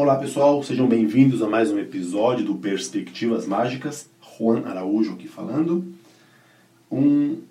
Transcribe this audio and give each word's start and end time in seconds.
Olá 0.00 0.14
pessoal, 0.14 0.62
sejam 0.62 0.86
bem-vindos 0.86 1.42
a 1.42 1.48
mais 1.48 1.72
um 1.72 1.78
episódio 1.80 2.44
do 2.44 2.54
Perspectivas 2.54 3.48
Mágicas. 3.48 4.08
Juan 4.38 4.62
Araújo 4.64 5.14
aqui 5.14 5.26
falando. 5.26 5.92
Um, 6.88 7.42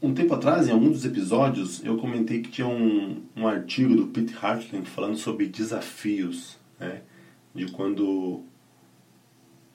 um 0.00 0.14
tempo 0.14 0.32
atrás, 0.32 0.68
em 0.68 0.70
algum 0.70 0.92
dos 0.92 1.04
episódios, 1.04 1.84
eu 1.84 1.98
comentei 1.98 2.40
que 2.40 2.52
tinha 2.52 2.68
um, 2.68 3.20
um 3.36 3.48
artigo 3.48 3.96
do 3.96 4.06
Pete 4.06 4.32
Hartling 4.40 4.84
falando 4.84 5.16
sobre 5.16 5.46
desafios, 5.46 6.56
né? 6.78 7.00
de 7.52 7.66
quando 7.72 8.44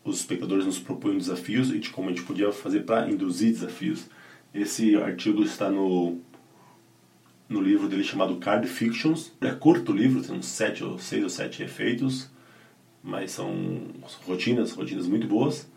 os 0.05 0.21
espectadores 0.21 0.65
nos 0.65 0.79
propõem 0.79 1.17
desafios 1.17 1.71
e 1.71 1.77
de 1.79 1.89
como 1.89 2.07
a 2.07 2.13
gente 2.13 2.23
podia 2.23 2.53
fazer 2.53 2.85
para 2.85 3.11
induzir 3.11 3.51
desafios. 3.51 4.05
Esse 4.53 4.95
artigo 4.95 5.43
está 5.43 5.69
no, 5.69 6.19
no 7.53 7.61
livro 7.61 7.87
dele 7.87 8.03
chamado 8.03 8.37
Card 8.37 8.67
Fictions. 8.67 9.31
É 9.39 9.51
curto 9.51 9.91
o 9.91 9.95
livro, 9.95 10.21
tem 10.21 10.35
uns 10.35 10.47
sete 10.47 10.83
ou 10.83 10.97
seis 10.97 11.23
ou 11.23 11.29
sete 11.29 11.61
efeitos, 11.61 12.29
mas 13.03 13.31
são 13.31 13.83
rotinas, 14.25 14.71
rotinas 14.71 15.07
muito 15.07 15.27
boas 15.27 15.69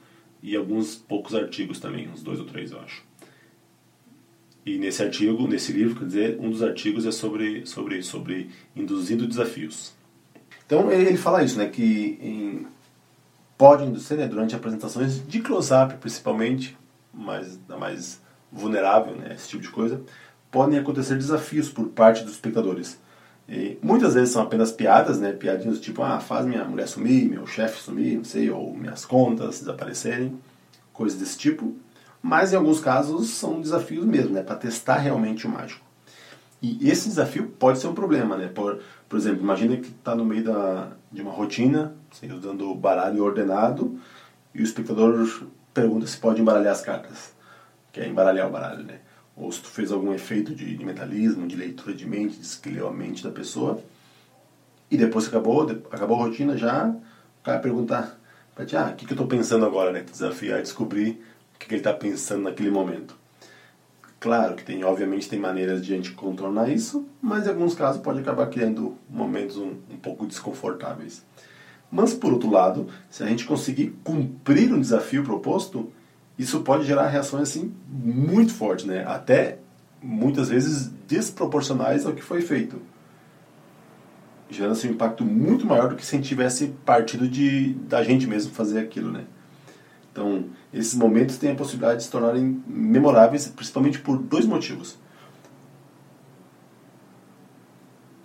e 0.43 0.57
alguns 0.57 0.97
poucos 0.97 1.35
artigos 1.35 1.79
também, 1.79 2.09
uns 2.09 2.23
dois 2.23 2.41
ou 2.41 2.47
três 2.47 2.71
eu 2.73 2.81
acho. 2.81 3.05
E 4.65 4.79
nesse 4.79 5.03
artigo, 5.03 5.47
nesse 5.47 5.71
livro, 5.71 5.97
quer 5.97 6.07
dizer, 6.07 6.39
um 6.41 6.51
dos 6.51 6.63
artigos 6.63 7.07
é 7.07 7.13
sobre 7.13 7.67
sobre 7.67 8.03
sobre 8.03 8.51
induzindo 8.75 9.27
desafios. 9.27 9.93
Então 10.65 10.91
ele 10.91 11.17
fala 11.17 11.45
isso, 11.45 11.59
né, 11.59 11.69
que 11.69 12.19
em, 12.21 12.67
pode 13.59 13.85
induzir 13.85 14.17
né, 14.17 14.27
durante 14.27 14.57
apresentações 14.57 15.25
de 15.27 15.41
close-up 15.41 15.95
principalmente, 15.99 16.77
mais 17.13 17.61
mais 17.69 18.25
vulnerável, 18.51 19.15
né, 19.15 19.35
esse 19.35 19.49
tipo 19.49 19.63
de 19.63 19.69
coisa, 19.69 20.01
podem 20.57 20.79
acontecer 20.79 21.17
desafios 21.17 21.69
por 21.69 21.89
parte 21.89 22.25
dos 22.25 22.33
espectadores. 22.33 22.99
E 23.47 23.77
muitas 23.83 24.15
vezes 24.15 24.31
são 24.31 24.41
apenas 24.41 24.73
piadas, 24.73 25.21
né? 25.21 25.31
Piadinhas 25.33 25.79
tipo, 25.79 26.03
ah, 26.03 26.19
faz 26.19 26.47
minha 26.47 26.65
mulher 26.65 26.89
sumir, 26.89 27.29
meu 27.29 27.47
chefe 27.47 27.79
sumir, 27.79 28.17
não 28.17 28.25
sei, 28.25 28.49
ou 28.51 28.75
minhas 28.75 29.05
contas 29.05 29.61
desaparecerem, 29.61 30.41
coisas 30.95 31.19
desse 31.19 31.37
tipo. 31.37 31.77
Mas 32.23 32.55
em 32.55 32.57
alguns 32.57 32.81
casos 32.81 33.29
são 33.35 33.61
desafios 33.61 34.07
mesmo, 34.07 34.31
né? 34.31 34.43
Para 34.43 34.57
testar 34.57 34.97
realmente 34.97 35.47
o 35.47 35.51
mágico. 35.51 35.85
E 36.63 36.89
esse 36.89 37.07
desafio 37.07 37.49
pode 37.59 37.79
ser 37.79 37.89
um 37.89 37.95
problema, 37.95 38.35
né? 38.35 38.49
Por, 38.49 38.81
por 39.11 39.19
exemplo, 39.19 39.43
imagina 39.43 39.77
que 39.77 39.89
está 39.89 40.15
no 40.15 40.25
meio 40.25 40.43
da, 40.43 40.93
de 41.13 41.21
uma 41.21 41.33
rotina, 41.33 41.93
sei, 42.13 42.31
dando 42.31 42.75
baralho 42.75 43.23
ordenado, 43.23 44.01
e 44.55 44.63
o 44.63 44.65
espectador 44.65 45.29
pergunta 45.75 46.07
se 46.07 46.17
pode 46.17 46.41
embaralhar 46.41 46.73
as 46.73 46.81
cartas. 46.81 47.35
Quer 47.93 48.09
embaralhar 48.09 48.49
o 48.49 48.51
baralho, 48.51 48.85
né? 48.85 49.01
Ou 49.37 49.53
se 49.53 49.61
tu 49.61 49.69
fez 49.69 49.93
algum 49.93 50.15
efeito 50.15 50.55
de, 50.55 50.83
mentalismo, 50.85 51.47
de 51.47 51.55
leitura 51.55 51.95
de 51.95 52.07
mente, 52.07 52.39
de 52.39 52.57
que 52.57 52.71
leu 52.71 52.89
a 52.89 52.93
mente 52.93 53.23
da 53.23 53.31
pessoa, 53.31 53.83
e 54.91 54.97
depois 54.97 55.29
que 55.29 55.37
acabou, 55.37 55.69
acabou 55.91 56.17
a 56.17 56.27
rotina 56.27 56.57
já, 56.57 56.89
o 56.89 57.45
cara 57.45 57.59
perguntar 57.59 58.19
para 58.55 58.65
ti, 58.65 58.75
ah, 58.77 58.91
o 58.91 58.97
que, 58.97 59.05
que 59.05 59.13
eu 59.13 59.17
estou 59.17 59.27
pensando 59.27 59.67
agora, 59.67 59.93
né? 59.93 60.01
Desafiar 60.01 60.61
a 60.61 60.63
descobrir 60.63 61.23
o 61.55 61.59
que, 61.59 61.67
que 61.67 61.75
ele 61.75 61.81
está 61.81 61.93
pensando 61.93 62.45
naquele 62.45 62.71
momento. 62.71 63.15
Claro 64.19 64.57
que 64.57 64.65
tem, 64.65 64.83
obviamente, 64.83 65.29
tem 65.29 65.39
maneiras 65.39 65.85
de 65.85 65.93
a 65.93 65.97
gente 65.97 66.13
contornar 66.13 66.71
isso, 66.71 67.07
mas 67.21 67.47
em 67.47 67.51
alguns 67.51 67.75
casos 67.75 68.01
pode 68.01 68.21
acabar 68.21 68.47
criando 68.47 68.97
momentos 69.11 69.59
um, 69.59 69.75
um 69.91 69.97
pouco 70.01 70.27
desconfortáveis. 70.27 71.23
Mas, 71.91 72.15
por 72.15 72.33
outro 72.33 72.51
lado, 72.51 72.89
se 73.11 73.23
a 73.23 73.27
gente 73.27 73.45
conseguir 73.45 73.95
cumprir 74.03 74.73
um 74.73 74.81
desafio 74.81 75.23
proposto, 75.23 75.93
isso 76.39 76.61
pode 76.61 76.85
gerar 76.85 77.09
reações 77.09 77.49
assim 77.49 77.75
muito 77.89 78.53
fortes, 78.53 78.85
né? 78.85 79.05
Até 79.07 79.59
muitas 80.03 80.49
vezes 80.49 80.91
desproporcionais 81.09 82.05
ao 82.05 82.13
que 82.13 82.23
foi 82.23 82.43
feito. 82.43 82.81
Gerando 84.49 84.73
assim, 84.73 84.89
um 84.89 84.93
impacto 84.93 85.25
muito 85.25 85.67
maior 85.67 85.89
do 85.89 85.97
que 85.97 86.05
se 86.05 86.15
a 86.15 86.19
gente 86.19 86.29
tivesse 86.29 86.69
partido 86.85 87.27
de, 87.27 87.75
da 87.89 88.03
gente 88.05 88.27
mesmo 88.27 88.53
fazer 88.53 88.79
aquilo, 88.79 89.11
né? 89.11 89.25
Então, 90.13 90.45
esses 90.73 90.95
momentos 90.95 91.37
têm 91.37 91.53
a 91.53 91.55
possibilidade 91.55 91.99
de 91.99 92.05
se 92.05 92.11
tornarem 92.11 92.63
memoráveis, 92.67 93.49
principalmente 93.49 93.99
por 93.99 94.17
dois 94.17 94.47
motivos. 94.47 94.97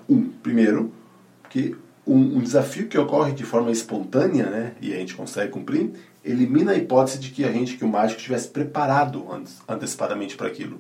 Um, 0.08 0.30
primeiro, 0.30 0.94
que 1.50 1.76
um, 2.08 2.38
um 2.38 2.40
desafio 2.40 2.88
que 2.88 2.98
ocorre 2.98 3.34
de 3.34 3.44
forma 3.44 3.72
espontânea, 3.72 4.50
né, 4.50 4.74
e 4.82 4.94
a 4.94 4.98
gente 4.98 5.16
consegue 5.16 5.52
cumprir, 5.52 5.92
elimina 6.24 6.72
a 6.72 6.76
hipótese 6.76 7.20
de 7.20 7.30
que 7.30 7.44
a 7.44 7.52
gente, 7.52 7.78
que 7.78 7.86
o 7.86 7.88
mágico, 7.88 8.20
estivesse 8.20 8.48
preparado 8.48 9.26
antecipadamente 9.68 10.36
para 10.38 10.48
aquilo. 10.48 10.80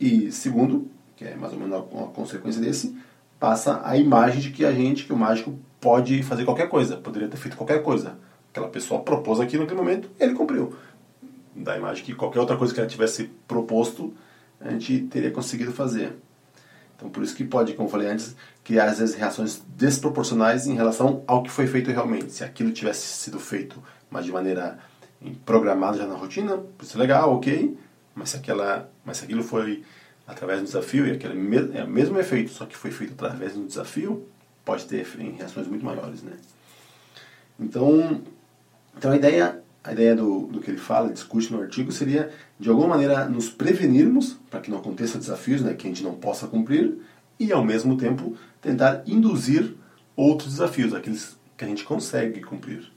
E 0.00 0.30
segundo, 0.32 0.90
que 1.16 1.24
é 1.24 1.34
mais 1.34 1.52
ou 1.52 1.58
menos 1.58 1.84
uma 1.90 2.08
consequência 2.08 2.60
desse, 2.60 2.96
passa 3.38 3.80
a 3.84 3.96
imagem 3.96 4.40
de 4.40 4.50
que 4.50 4.64
a 4.64 4.72
gente, 4.72 5.04
que 5.04 5.12
o 5.12 5.16
mágico, 5.16 5.58
pode 5.80 6.22
fazer 6.22 6.44
qualquer 6.44 6.68
coisa, 6.68 6.96
poderia 6.96 7.28
ter 7.28 7.36
feito 7.36 7.56
qualquer 7.56 7.82
coisa. 7.82 8.18
Aquela 8.50 8.68
pessoa 8.68 9.02
propôs 9.02 9.40
aquilo 9.40 9.62
naquele 9.62 9.80
momento, 9.80 10.10
ele 10.18 10.34
cumpriu. 10.34 10.74
Da 11.54 11.76
imagem 11.76 12.04
que 12.04 12.14
qualquer 12.14 12.40
outra 12.40 12.56
coisa 12.56 12.72
que 12.72 12.80
ela 12.80 12.88
tivesse 12.88 13.30
proposto, 13.46 14.12
a 14.60 14.70
gente 14.70 15.00
teria 15.02 15.30
conseguido 15.30 15.72
fazer. 15.72 16.16
Então, 16.96 17.10
por 17.10 17.22
isso 17.22 17.36
que 17.36 17.44
pode, 17.44 17.74
como 17.74 17.88
eu 17.88 17.92
falei 17.92 18.08
antes, 18.08 18.34
criar 18.64 18.86
às 18.86 18.98
vezes 18.98 19.14
reações 19.14 19.62
desproporcionais 19.68 20.66
em 20.66 20.74
relação 20.74 21.22
ao 21.26 21.42
que 21.42 21.50
foi 21.50 21.66
feito 21.66 21.90
realmente. 21.90 22.32
Se 22.32 22.42
aquilo 22.42 22.72
tivesse 22.72 23.06
sido 23.06 23.38
feito, 23.38 23.82
mas 24.10 24.24
de 24.24 24.32
maneira 24.32 24.78
programada 25.44 25.98
já 25.98 26.06
na 26.06 26.14
rotina, 26.14 26.60
isso 26.82 26.96
é 26.96 27.00
legal, 27.00 27.34
ok. 27.34 27.76
Mas 28.14 28.30
se, 28.30 28.36
aquela, 28.36 28.90
mas 29.04 29.18
se 29.18 29.24
aquilo 29.24 29.42
foi 29.42 29.84
através 30.26 30.60
do 30.60 30.64
desafio 30.64 31.06
e 31.06 31.12
aquele 31.12 31.34
é 31.76 31.84
o 31.84 31.88
mesmo 31.88 32.18
efeito, 32.18 32.50
só 32.50 32.64
que 32.64 32.76
foi 32.76 32.90
feito 32.90 33.12
através 33.12 33.52
do 33.54 33.66
desafio, 33.66 34.26
pode 34.64 34.86
ter 34.86 35.06
reações 35.38 35.68
muito 35.68 35.84
maiores, 35.84 36.22
né? 36.22 36.32
Então, 37.60 38.22
então 38.96 39.12
a 39.12 39.16
ideia 39.16 39.62
a 39.86 39.92
ideia 39.92 40.16
do, 40.16 40.48
do 40.48 40.60
que 40.60 40.68
ele 40.68 40.78
fala, 40.78 41.12
discute 41.12 41.52
no 41.52 41.62
artigo, 41.62 41.92
seria, 41.92 42.30
de 42.58 42.68
alguma 42.68 42.88
maneira, 42.88 43.26
nos 43.28 43.48
prevenirmos 43.48 44.36
para 44.50 44.60
que 44.60 44.68
não 44.68 44.78
aconteça 44.78 45.16
desafios 45.16 45.62
né, 45.62 45.74
que 45.74 45.86
a 45.86 45.90
gente 45.90 46.02
não 46.02 46.14
possa 46.14 46.48
cumprir 46.48 46.98
e, 47.38 47.52
ao 47.52 47.64
mesmo 47.64 47.96
tempo, 47.96 48.36
tentar 48.60 49.04
induzir 49.06 49.74
outros 50.16 50.54
desafios, 50.54 50.92
aqueles 50.92 51.36
que 51.56 51.64
a 51.64 51.68
gente 51.68 51.84
consegue 51.84 52.40
cumprir. 52.40 52.90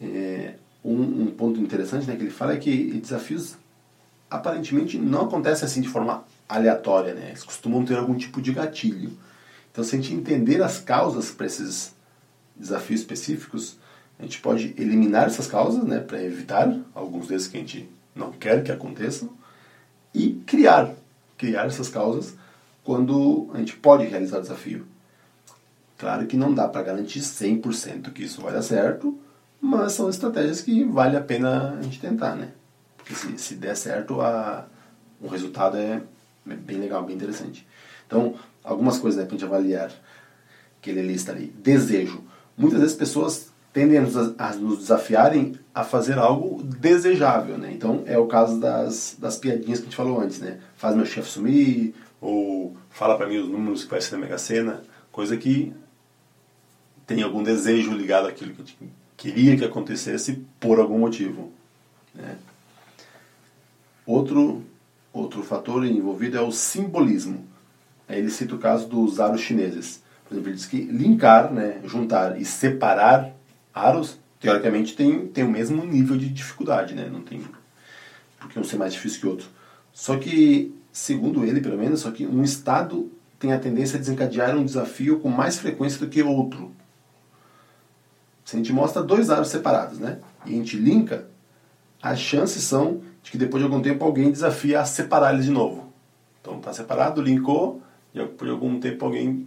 É, 0.00 0.54
um, 0.84 1.22
um, 1.22 1.26
ponto 1.26 1.60
interessante 1.60 2.06
né, 2.06 2.14
que 2.14 2.22
ele 2.22 2.30
fala 2.30 2.52
é 2.52 2.56
que 2.56 2.92
desafios 3.00 3.56
aparentemente 4.30 4.98
não 4.98 5.22
acontecem 5.22 5.66
assim 5.66 5.80
de 5.80 5.88
forma 5.88 6.24
aleatória, 6.48 7.12
né? 7.12 7.28
eles 7.28 7.42
costumam 7.42 7.84
ter 7.84 7.96
algum 7.96 8.14
tipo 8.14 8.40
de 8.40 8.52
gatilho. 8.52 9.12
Então, 9.70 9.82
se 9.82 9.96
a 9.96 9.98
gente 9.98 10.14
entender 10.14 10.62
as 10.62 10.78
causas 10.78 11.30
para 11.30 11.46
esses 11.46 11.94
desafios 12.56 13.00
específicos, 13.00 13.78
a 14.22 14.24
gente 14.24 14.40
pode 14.40 14.72
eliminar 14.78 15.26
essas 15.26 15.48
causas, 15.48 15.82
né, 15.82 15.98
para 15.98 16.22
evitar 16.22 16.72
alguns 16.94 17.26
desses 17.26 17.48
que 17.48 17.56
a 17.56 17.60
gente 17.60 17.90
não 18.14 18.30
quer 18.30 18.62
que 18.62 18.70
aconteçam 18.70 19.28
e 20.14 20.34
criar, 20.46 20.94
criar 21.36 21.66
essas 21.66 21.88
causas 21.88 22.34
quando 22.84 23.50
a 23.52 23.58
gente 23.58 23.76
pode 23.76 24.04
realizar 24.04 24.38
o 24.38 24.42
desafio. 24.42 24.86
Claro 25.98 26.24
que 26.26 26.36
não 26.36 26.54
dá 26.54 26.68
para 26.68 26.84
garantir 26.84 27.18
100% 27.18 28.12
que 28.12 28.22
isso 28.22 28.40
vai 28.40 28.52
dar 28.52 28.62
certo, 28.62 29.18
mas 29.60 29.92
são 29.92 30.08
estratégias 30.08 30.60
que 30.60 30.84
vale 30.84 31.16
a 31.16 31.20
pena 31.20 31.76
a 31.76 31.82
gente 31.82 31.98
tentar, 31.98 32.36
né? 32.36 32.52
Porque 32.96 33.14
se, 33.16 33.36
se 33.38 33.56
der 33.56 33.76
certo, 33.76 34.20
a, 34.20 34.66
o 35.20 35.26
resultado 35.26 35.76
é 35.76 36.00
bem 36.46 36.78
legal, 36.78 37.04
bem 37.04 37.16
interessante. 37.16 37.66
Então, 38.06 38.36
algumas 38.62 38.98
coisas 38.98 39.18
né, 39.18 39.26
para 39.26 39.34
a 39.34 39.38
gente 39.38 39.46
avaliar 39.46 39.92
que 40.80 40.90
ele 40.90 41.02
lista 41.02 41.32
ali. 41.32 41.46
Desejo. 41.46 42.22
Muitas 42.56 42.80
vezes 42.80 42.96
pessoas 42.96 43.51
tendem 43.72 43.98
a 43.98 44.52
nos 44.54 44.78
desafiarem 44.78 45.54
a 45.74 45.82
fazer 45.82 46.18
algo 46.18 46.62
desejável, 46.62 47.56
né? 47.56 47.72
Então 47.72 48.02
é 48.06 48.18
o 48.18 48.26
caso 48.26 48.60
das, 48.60 49.16
das 49.18 49.36
piadinhas 49.36 49.78
que 49.78 49.86
a 49.86 49.88
gente 49.88 49.96
falou 49.96 50.20
antes, 50.20 50.40
né? 50.40 50.58
Faz 50.76 50.94
meu 50.94 51.06
chefe 51.06 51.28
sumir, 51.28 51.94
ou 52.20 52.76
fala 52.90 53.16
para 53.16 53.26
mim 53.26 53.38
os 53.38 53.48
números 53.48 53.84
que 53.84 53.90
vai 53.90 54.00
ser 54.00 54.12
na 54.12 54.18
Mega 54.18 54.38
Sena, 54.38 54.82
coisa 55.10 55.36
que 55.36 55.72
tem 57.06 57.22
algum 57.22 57.42
desejo 57.42 57.92
ligado 57.92 58.28
àquilo 58.28 58.54
que 58.54 58.62
a 58.62 58.64
gente 58.64 58.92
queria 59.16 59.56
que 59.56 59.64
acontecesse 59.64 60.44
por 60.60 60.78
algum 60.78 60.98
motivo, 60.98 61.50
né? 62.14 62.36
Outro, 64.04 64.62
outro 65.12 65.42
fator 65.42 65.86
envolvido 65.86 66.36
é 66.36 66.40
o 66.40 66.50
simbolismo. 66.50 67.46
Ele 68.08 68.28
cita 68.28 68.54
o 68.54 68.58
caso 68.58 68.88
dos 68.88 69.20
aros 69.20 69.40
chineses. 69.40 70.02
Por 70.26 70.34
exemplo, 70.34 70.50
ele 70.50 70.56
diz 70.56 70.66
que 70.66 70.82
linkar, 70.82 71.52
né, 71.52 71.80
juntar 71.84 72.38
e 72.38 72.44
separar 72.44 73.32
aros, 73.74 74.18
teoricamente, 74.40 74.94
tem, 74.94 75.26
tem 75.28 75.44
o 75.44 75.50
mesmo 75.50 75.84
nível 75.84 76.16
de 76.16 76.28
dificuldade, 76.28 76.94
né? 76.94 77.08
Não 77.10 77.22
tem 77.22 77.42
porque 78.38 78.58
um 78.58 78.64
ser 78.64 78.76
mais 78.76 78.92
difícil 78.92 79.20
que 79.20 79.26
o 79.26 79.30
outro. 79.30 79.48
Só 79.92 80.16
que, 80.16 80.74
segundo 80.90 81.44
ele, 81.44 81.60
pelo 81.60 81.78
menos, 81.78 82.00
só 82.00 82.10
que 82.10 82.26
um 82.26 82.42
estado 82.42 83.10
tem 83.38 83.52
a 83.52 83.58
tendência 83.58 83.96
a 83.96 84.00
desencadear 84.00 84.56
um 84.56 84.64
desafio 84.64 85.20
com 85.20 85.28
mais 85.28 85.58
frequência 85.58 85.98
do 86.00 86.08
que 86.08 86.22
outro. 86.22 86.72
Se 88.44 88.56
a 88.56 88.58
gente 88.58 88.72
mostra 88.72 89.02
dois 89.02 89.30
aros 89.30 89.48
separados, 89.48 89.98
né? 89.98 90.18
E 90.44 90.50
a 90.50 90.56
gente 90.56 90.76
linka, 90.76 91.28
as 92.02 92.18
chances 92.18 92.64
são 92.64 93.00
de 93.22 93.30
que 93.30 93.38
depois 93.38 93.62
de 93.62 93.64
algum 93.70 93.80
tempo 93.80 94.04
alguém 94.04 94.30
desafia 94.30 94.80
a 94.80 94.84
separar 94.84 95.32
eles 95.32 95.44
de 95.44 95.52
novo. 95.52 95.92
Então 96.40 96.58
está 96.58 96.72
separado, 96.72 97.22
linkou, 97.22 97.80
e 98.12 98.24
por 98.24 98.48
algum 98.48 98.80
tempo 98.80 99.04
alguém 99.04 99.46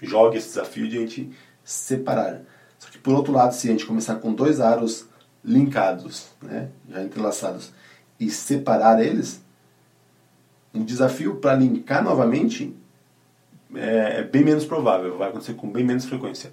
joga 0.00 0.36
esse 0.36 0.48
desafio 0.48 0.86
de 0.86 0.98
a 0.98 1.00
gente 1.00 1.30
separar. 1.64 2.42
Só 2.78 2.88
que 2.90 2.98
por 2.98 3.14
outro 3.14 3.32
lado, 3.32 3.54
se 3.54 3.68
a 3.68 3.72
gente 3.72 3.86
começar 3.86 4.16
com 4.16 4.32
dois 4.32 4.60
aros 4.60 5.06
linkados, 5.44 6.28
né, 6.42 6.68
já 6.88 7.02
entrelaçados, 7.02 7.72
e 8.18 8.30
separar 8.30 9.02
eles, 9.04 9.40
um 10.74 10.84
desafio 10.84 11.36
para 11.36 11.54
linkar 11.54 12.02
novamente 12.02 12.74
é, 13.74 14.20
é, 14.20 14.22
bem 14.22 14.44
menos 14.44 14.64
provável, 14.64 15.16
vai 15.16 15.28
acontecer 15.28 15.54
com 15.54 15.70
bem 15.70 15.84
menos 15.84 16.04
frequência. 16.04 16.52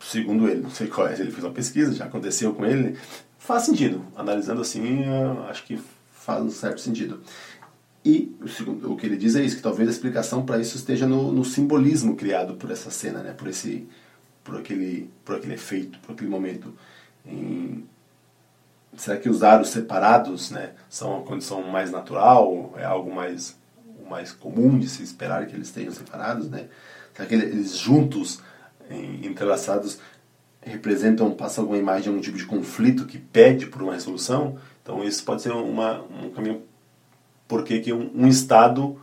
Segundo 0.00 0.48
ele, 0.48 0.60
não 0.60 0.70
sei 0.70 0.86
qual 0.86 1.08
é, 1.08 1.14
ele 1.14 1.30
fez 1.30 1.44
uma 1.44 1.52
pesquisa, 1.52 1.94
já 1.94 2.04
aconteceu 2.04 2.54
com 2.54 2.64
ele, 2.64 2.96
faz 3.38 3.64
sentido. 3.64 4.04
Analisando 4.14 4.60
assim, 4.60 5.04
acho 5.48 5.64
que 5.64 5.80
faz 6.12 6.42
um 6.42 6.50
certo 6.50 6.80
sentido. 6.80 7.20
E 8.04 8.34
o, 8.40 8.48
segundo, 8.48 8.92
o 8.92 8.96
que 8.96 9.04
ele 9.04 9.16
diz 9.16 9.34
é 9.34 9.42
isso, 9.42 9.56
que 9.56 9.62
talvez 9.62 9.88
a 9.88 9.92
explicação 9.92 10.44
para 10.44 10.58
isso 10.58 10.76
esteja 10.76 11.06
no, 11.06 11.32
no, 11.32 11.44
simbolismo 11.44 12.14
criado 12.14 12.54
por 12.54 12.70
essa 12.70 12.90
cena, 12.90 13.20
né? 13.20 13.32
por, 13.32 13.48
esse, 13.48 13.88
por, 14.46 14.56
aquele, 14.56 15.10
por 15.24 15.34
aquele 15.34 15.54
efeito, 15.54 15.98
por 15.98 16.12
aquele 16.12 16.30
momento. 16.30 16.72
Em, 17.26 17.84
será 18.96 19.18
que 19.18 19.28
os 19.28 19.42
aros 19.42 19.70
separados 19.70 20.52
né, 20.52 20.70
são 20.88 21.16
uma 21.16 21.22
condição 21.22 21.62
mais 21.64 21.90
natural? 21.90 22.72
É 22.76 22.84
algo 22.84 23.12
mais, 23.12 23.58
mais 24.08 24.30
comum 24.30 24.78
de 24.78 24.88
se 24.88 25.02
esperar 25.02 25.46
que 25.46 25.56
eles 25.56 25.66
estejam 25.66 25.92
separados? 25.92 26.48
Né? 26.48 26.68
Será 27.12 27.28
que 27.28 27.34
eles 27.34 27.76
juntos, 27.76 28.40
em, 28.88 29.26
entrelaçados, 29.26 29.98
representam, 30.62 31.32
passam 31.32 31.64
alguma 31.64 31.78
imagem 31.78 32.08
algum 32.08 32.20
tipo 32.20 32.38
de 32.38 32.46
conflito 32.46 33.04
que 33.04 33.18
pede 33.18 33.66
por 33.66 33.82
uma 33.82 33.94
resolução? 33.94 34.56
Então 34.80 35.02
isso 35.02 35.24
pode 35.24 35.42
ser 35.42 35.50
uma, 35.50 36.02
um 36.02 36.30
caminho 36.30 36.62
porque 37.48 37.80
que 37.80 37.92
um, 37.92 38.10
um 38.14 38.28
estado 38.28 39.00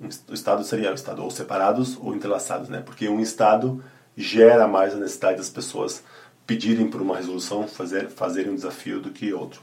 um, 0.00 0.08
o 0.30 0.34
estado 0.34 0.64
seria 0.64 0.90
o 0.90 0.94
estado 0.94 1.22
ou 1.22 1.30
separados 1.30 1.96
ou 2.00 2.14
entrelaçados, 2.14 2.68
né? 2.68 2.82
Porque 2.84 3.08
um 3.08 3.20
estado 3.20 3.82
gera 4.16 4.66
mais 4.66 4.94
a 4.94 4.98
necessidade 4.98 5.38
das 5.38 5.50
pessoas 5.50 6.04
pedirem 6.46 6.88
por 6.88 7.00
uma 7.00 7.16
resolução, 7.16 7.66
fazer 7.66 8.08
fazerem 8.08 8.52
um 8.52 8.54
desafio 8.54 9.00
do 9.00 9.10
que 9.10 9.32
outro. 9.32 9.62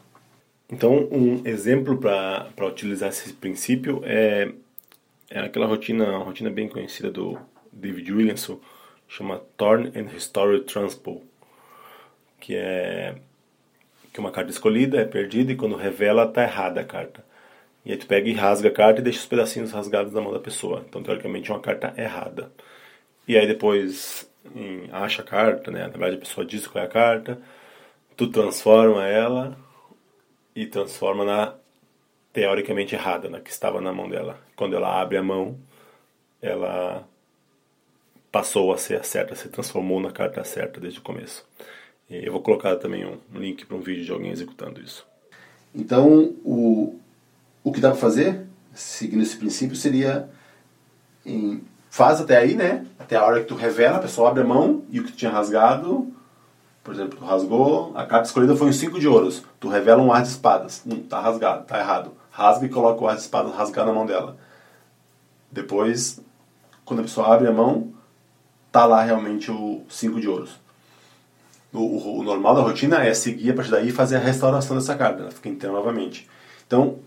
Então, 0.72 1.08
um 1.12 1.42
exemplo 1.46 1.98
para 1.98 2.66
utilizar 2.66 3.10
esse 3.10 3.34
princípio 3.34 4.02
é, 4.06 4.52
é 5.30 5.40
aquela 5.40 5.66
rotina, 5.66 6.18
rotina 6.20 6.50
bem 6.50 6.70
conhecida 6.70 7.10
do 7.10 7.40
David 7.72 8.12
Williamson, 8.12 8.60
chama 9.08 9.42
Torn 9.58 9.92
and 9.96 10.08
Restore 10.12 10.62
Transpose, 10.62 11.24
que 12.40 12.56
é 12.56 13.16
que 14.14 14.20
uma 14.20 14.32
carta 14.32 14.52
escolhida 14.52 15.00
é 15.00 15.06
perdida 15.06 15.52
e 15.52 15.56
quando 15.56 15.76
revela 15.76 16.24
está 16.26 16.44
errada 16.44 16.82
a 16.82 16.86
carta. 16.86 17.24
E 17.86 17.92
aí 17.92 17.98
tu 17.98 18.06
pega 18.06 18.28
e 18.30 18.34
rasga 18.34 18.70
a 18.70 18.72
carta 18.72 19.00
e 19.00 19.04
deixa 19.04 19.20
os 19.20 19.26
pedacinhos 19.26 19.72
rasgados 19.72 20.14
na 20.14 20.22
mão 20.22 20.34
da 20.34 20.40
pessoa. 20.40 20.84
Então, 20.88 21.02
teoricamente, 21.02 21.50
é 21.50 21.54
uma 21.54 21.62
carta 21.62 21.94
errada. 21.98 22.52
E 23.28 23.38
aí 23.38 23.48
depois 23.48 24.29
em, 24.56 24.90
acha 24.92 25.22
a 25.22 25.26
carta, 25.26 25.72
né? 25.72 25.82
Na 25.82 25.90
verdade, 25.90 26.16
a 26.16 26.20
pessoa 26.20 26.46
diz 26.46 26.68
qual 26.68 26.84
é 26.84 26.88
a 26.88 26.90
carta. 26.90 27.42
Tu 28.16 28.28
transforma 28.28 29.06
ela 29.08 29.58
e 30.56 30.66
transforma 30.66 31.24
na 31.24 31.56
teoricamente 32.34 32.96
errada, 32.96 33.30
na 33.30 33.40
que 33.40 33.50
estava 33.50 33.82
na 33.82 33.94
mão 33.94 34.10
dela. 34.10 34.40
Quando 34.56 34.76
ela 34.76 35.02
abre 35.02 35.18
a 35.18 35.24
mão, 35.24 35.58
ela 36.42 37.08
passou 38.32 38.72
a 38.72 38.78
ser 38.78 39.00
a 39.00 39.04
certa, 39.04 39.36
se 39.36 39.50
transformou 39.50 40.00
na 40.00 40.12
carta 40.12 40.44
certa 40.44 40.80
desde 40.80 41.00
o 41.00 41.04
começo. 41.04 41.46
E 42.10 42.26
eu 42.26 42.32
vou 42.32 42.42
colocar 42.42 42.76
também 42.76 43.06
um 43.06 43.20
link 43.34 43.66
para 43.66 43.78
um 43.78 43.82
vídeo 43.82 44.06
de 44.06 44.12
alguém 44.12 44.32
executando 44.32 44.82
isso. 44.82 45.06
Então, 45.74 46.36
o, 46.44 47.00
o 47.64 47.72
que 47.72 47.80
dá 47.80 47.92
para 47.92 48.00
fazer, 48.00 48.48
seguindo 48.74 49.22
esse 49.22 49.38
princípio, 49.38 49.76
seria 49.76 50.30
em, 51.26 51.64
faz 51.90 52.22
até 52.22 52.38
aí, 52.38 52.56
né? 52.56 52.86
Até 52.98 53.16
a 53.16 53.26
hora 53.26 53.40
que 53.42 53.48
tu 53.48 53.56
revela, 53.56 53.98
a 53.98 54.02
pessoa 54.02 54.30
abre 54.30 54.44
a 54.44 54.46
mão 54.46 54.84
e 54.90 55.00
o 55.00 55.04
que 55.04 55.12
tu 55.12 55.18
tinha 55.18 55.32
rasgado, 55.32 56.14
por 56.84 56.94
exemplo, 56.94 57.20
tu 57.20 57.26
rasgou, 57.26 57.92
a 57.96 58.06
carta 58.06 58.28
escolhida 58.28 58.56
foi 58.56 58.68
um 58.68 58.74
5 58.74 59.00
de 59.00 59.08
ouros. 59.08 59.44
Tu 59.60 59.68
revela 59.68 60.02
um 60.02 60.12
ar 60.12 60.22
de 60.22 60.30
espadas. 60.30 60.82
Hum, 60.86 61.04
tá 61.04 61.20
rasgado, 61.20 61.66
tá 61.66 61.78
errado. 61.78 62.14
Rasga 62.32 62.66
e 62.66 62.70
coloca 62.70 63.04
o 63.04 63.08
ar 63.08 63.16
de 63.16 63.22
espadas 63.22 63.54
rasgado 63.54 63.90
na 63.90 63.94
mão 63.94 64.06
dela. 64.06 64.38
Depois, 65.52 66.20
quando 66.86 67.02
a 67.02 67.04
pessoa 67.04 67.34
abre 67.34 67.48
a 67.48 67.52
mão, 67.52 67.94
tá 68.72 68.86
lá 68.86 69.04
realmente 69.04 69.52
o 69.52 69.84
5 69.90 70.20
de 70.20 70.28
ouros. 70.28 70.60
O, 71.72 71.80
o, 71.80 72.20
o, 72.20 72.24
normal 72.24 72.56
da 72.56 72.62
rotina 72.62 73.04
é 73.04 73.14
seguir 73.14 73.52
a 73.52 73.54
partir 73.54 73.70
daí 73.72 73.90
e 73.90 73.92
fazer 73.92 74.16
a 74.16 74.20
restauração 74.20 74.76
dessa 74.76 74.96
carta, 74.96 75.22
ela 75.22 75.32
fica 75.32 75.50
inteira 75.50 75.76
novamente. 75.76 76.28
Então, 76.66 76.98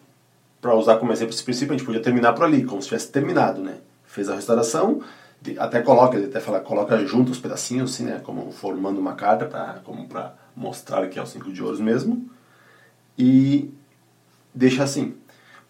para 0.60 0.76
usar 0.76 0.98
como 0.98 1.10
exemplo 1.10 1.34
esse 1.34 1.42
princípio, 1.42 1.74
a 1.74 1.76
gente 1.76 1.84
podia 1.84 2.00
terminar 2.00 2.34
por 2.34 2.44
ali, 2.44 2.62
como 2.64 2.80
se 2.80 2.86
tivesse 2.86 3.10
terminado, 3.10 3.60
né? 3.60 3.78
Fez 4.12 4.28
a 4.28 4.34
restauração, 4.34 5.00
até 5.58 5.80
coloca, 5.80 6.18
ele 6.18 6.26
até 6.26 6.38
fala, 6.38 6.60
coloca 6.60 6.98
junto 7.06 7.32
os 7.32 7.38
pedacinhos, 7.38 7.94
assim, 7.94 8.04
né? 8.04 8.20
Como 8.22 8.52
formando 8.52 9.00
uma 9.00 9.14
carta, 9.14 9.80
como 9.84 10.06
para 10.06 10.34
mostrar 10.54 11.08
que 11.08 11.18
é 11.18 11.22
o 11.22 11.26
cinco 11.26 11.50
de 11.50 11.62
ouros 11.62 11.80
mesmo. 11.80 12.28
E 13.16 13.72
deixa 14.54 14.82
assim. 14.82 15.14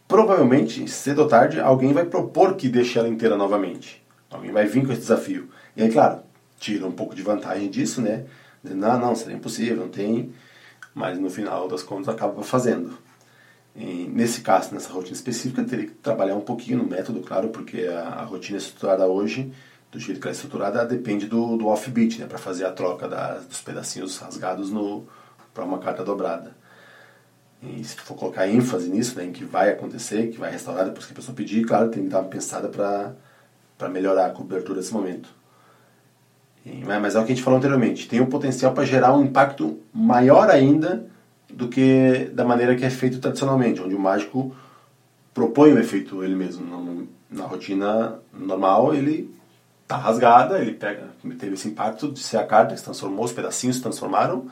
Provavelmente, 0.09 0.89
cedo 0.89 1.21
ou 1.23 1.29
tarde, 1.29 1.61
alguém 1.61 1.93
vai 1.93 2.05
propor 2.05 2.57
que 2.57 2.69
deixe 2.69 2.99
ela 2.99 3.09
inteira 3.09 3.37
novamente. 3.37 4.05
Alguém 4.29 4.51
vai 4.51 4.67
vir 4.67 4.85
com 4.85 4.91
esse 4.91 5.03
desafio. 5.03 5.49
E 5.77 5.83
aí, 5.85 5.93
claro, 5.93 6.23
tira 6.59 6.85
um 6.85 6.91
pouco 6.91 7.15
de 7.15 7.23
vantagem 7.23 7.71
disso, 7.71 8.03
né? 8.03 8.25
Dizendo, 8.61 8.81
não, 8.81 8.99
não, 8.99 9.15
seria 9.15 9.37
impossível, 9.37 9.77
não 9.77 9.89
tem. 9.89 10.35
Mas 10.93 11.17
no 11.17 11.31
final 11.31 11.69
das 11.69 11.85
contas 11.85 12.13
acaba 12.13 12.43
fazendo. 12.43 12.99
Nesse 13.75 14.43
caso, 14.43 14.75
nessa 14.75 14.93
rotina 14.93 15.15
específica, 15.15 15.65
teria 15.65 15.87
que 15.87 15.95
trabalhar 15.95 16.35
um 16.35 16.43
pouquinho 16.43 16.79
no 16.79 16.85
método, 16.85 17.21
claro, 17.21 17.49
porque 17.49 17.87
a, 17.87 18.09
a 18.09 18.25
rotina 18.25 18.59
estruturada 18.59 19.07
hoje, 19.07 19.51
do 19.91 19.99
jeito 19.99 20.21
que 20.21 20.27
ela 20.27 20.33
é 20.33 20.37
estruturada, 20.37 20.85
depende 20.85 21.27
do, 21.27 21.57
do 21.57 21.67
offbeat, 21.67 22.21
né, 22.21 22.27
para 22.27 22.39
fazer 22.39 22.67
a 22.67 22.73
troca 22.73 23.09
da, 23.09 23.39
dos 23.39 23.63
pedacinhos 23.63 24.19
rasgados 24.19 24.71
para 25.55 25.65
uma 25.65 25.79
carta 25.79 26.05
dobrada. 26.05 26.55
E 27.63 27.83
se 27.83 27.97
for 27.97 28.15
colocar 28.15 28.47
ênfase 28.47 28.91
nisso, 28.91 29.17
né, 29.17 29.25
em 29.25 29.33
que 29.33 29.45
vai 29.45 29.71
acontecer, 29.71 30.31
que 30.31 30.39
vai 30.39 30.51
restaurar 30.51 30.85
depois 30.85 31.07
que 31.07 31.13
a 31.13 31.17
pessoa 31.17 31.35
pedir, 31.35 31.65
claro, 31.65 31.89
tem 31.89 32.03
que 32.03 32.09
dar 32.11 32.21
uma 32.21 32.29
pensada 32.29 32.69
para 32.69 33.89
melhorar 33.89 34.27
a 34.27 34.31
cobertura 34.31 34.81
desse 34.81 34.93
momento. 34.93 35.31
E, 36.67 36.85
mas 36.85 37.15
é 37.15 37.19
o 37.19 37.25
que 37.25 37.33
a 37.33 37.35
gente 37.35 37.43
falou 37.43 37.59
anteriormente, 37.59 38.07
tem 38.07 38.21
o 38.21 38.27
potencial 38.27 38.75
para 38.75 38.85
gerar 38.85 39.17
um 39.17 39.25
impacto 39.25 39.81
maior 39.95 40.51
ainda 40.51 41.11
do 41.53 41.69
que 41.69 42.31
da 42.33 42.45
maneira 42.45 42.75
que 42.75 42.85
é 42.85 42.91
feito 42.91 43.19
tradicionalmente, 43.19 43.81
onde 43.81 43.95
o 43.95 44.01
mágico 44.01 44.55
propõe 45.35 45.73
o 45.73 45.79
efeito 45.79 46.23
ele 46.25 46.35
mesmo. 46.35 47.09
Na, 47.31 47.45
rotina 47.45 48.19
normal, 48.33 48.95
ele 48.95 49.35
tá 49.87 49.97
rasgada, 49.97 50.59
ele 50.59 50.73
pega, 50.73 51.09
teve 51.39 51.55
esse 51.55 51.69
impacto 51.69 52.11
de 52.11 52.21
ser 52.21 52.37
a 52.39 52.47
carta 52.47 52.73
que 52.73 52.79
se 52.79 52.85
transformou, 52.85 53.25
os 53.25 53.33
pedacinhos 53.33 53.77
se 53.77 53.83
transformaram, 53.83 54.49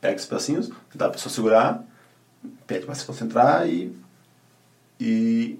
pega 0.00 0.16
esses 0.16 0.26
pedacinhos, 0.26 0.70
dá 0.94 1.06
a 1.06 1.10
pessoa 1.10 1.32
segurar, 1.32 1.84
pede 2.66 2.84
para 2.84 2.94
se 2.94 3.04
concentrar 3.04 3.68
e, 3.68 3.96
e 5.00 5.58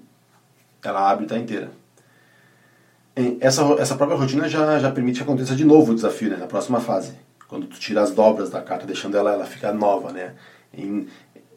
ela 0.83 1.09
abre 1.09 1.23
e 1.23 1.25
está 1.25 1.37
inteira. 1.37 1.71
Essa, 3.39 3.63
essa 3.79 3.95
própria 3.95 4.17
rotina 4.17 4.47
já, 4.47 4.77
já 4.77 4.91
permite 4.91 5.17
que 5.17 5.23
aconteça 5.23 5.55
de 5.55 5.65
novo 5.65 5.91
o 5.91 5.95
desafio, 5.95 6.29
né, 6.29 6.37
na 6.37 6.45
próxima 6.45 6.79
fase. 6.79 7.13
Quando 7.47 7.65
tu 7.65 7.79
tira 7.79 8.01
as 8.01 8.11
dobras 8.11 8.49
da 8.49 8.61
carta, 8.61 8.85
deixando 8.85 9.17
ela, 9.17 9.31
ela 9.33 9.45
ficar 9.45 9.73
nova, 9.73 10.11
né? 10.11 10.35
Em, 10.73 11.07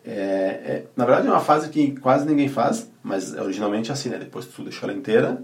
é, 0.05 0.12
é, 0.12 0.85
na 0.97 1.05
verdade 1.05 1.26
é 1.26 1.31
uma 1.31 1.40
fase 1.40 1.69
que 1.69 1.93
quase 2.00 2.26
ninguém 2.26 2.49
faz, 2.49 2.90
mas 3.02 3.35
originalmente 3.35 3.90
é 3.90 3.93
assim, 3.93 4.09
né? 4.09 4.19
Depois 4.19 4.47
tu 4.47 4.62
deixa 4.62 4.87
ela 4.87 4.95
inteira, 4.95 5.43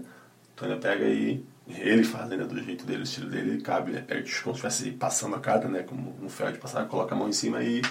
tu 0.55 0.65
ainda 0.65 0.77
pega 0.77 1.05
e 1.05 1.45
ele 1.69 2.03
faz 2.03 2.31
ainda 2.31 2.45
do 2.45 2.61
jeito 2.63 2.85
dele, 2.85 3.01
o 3.01 3.03
estilo 3.03 3.29
dele, 3.29 3.51
ele 3.51 3.61
cabe, 3.61 3.91
né? 3.91 4.01
Perde 4.01 4.33
como 4.41 4.55
se 4.55 4.67
estivesse 4.67 4.97
passando 4.97 5.35
a 5.35 5.39
carta, 5.39 5.67
né? 5.67 5.83
Como 5.83 6.15
um 6.21 6.29
ferro 6.29 6.53
de 6.53 6.59
passar, 6.59 6.87
coloca 6.87 7.13
a 7.13 7.17
mão 7.17 7.27
em 7.27 7.33
cima 7.33 7.61
e, 7.61 7.81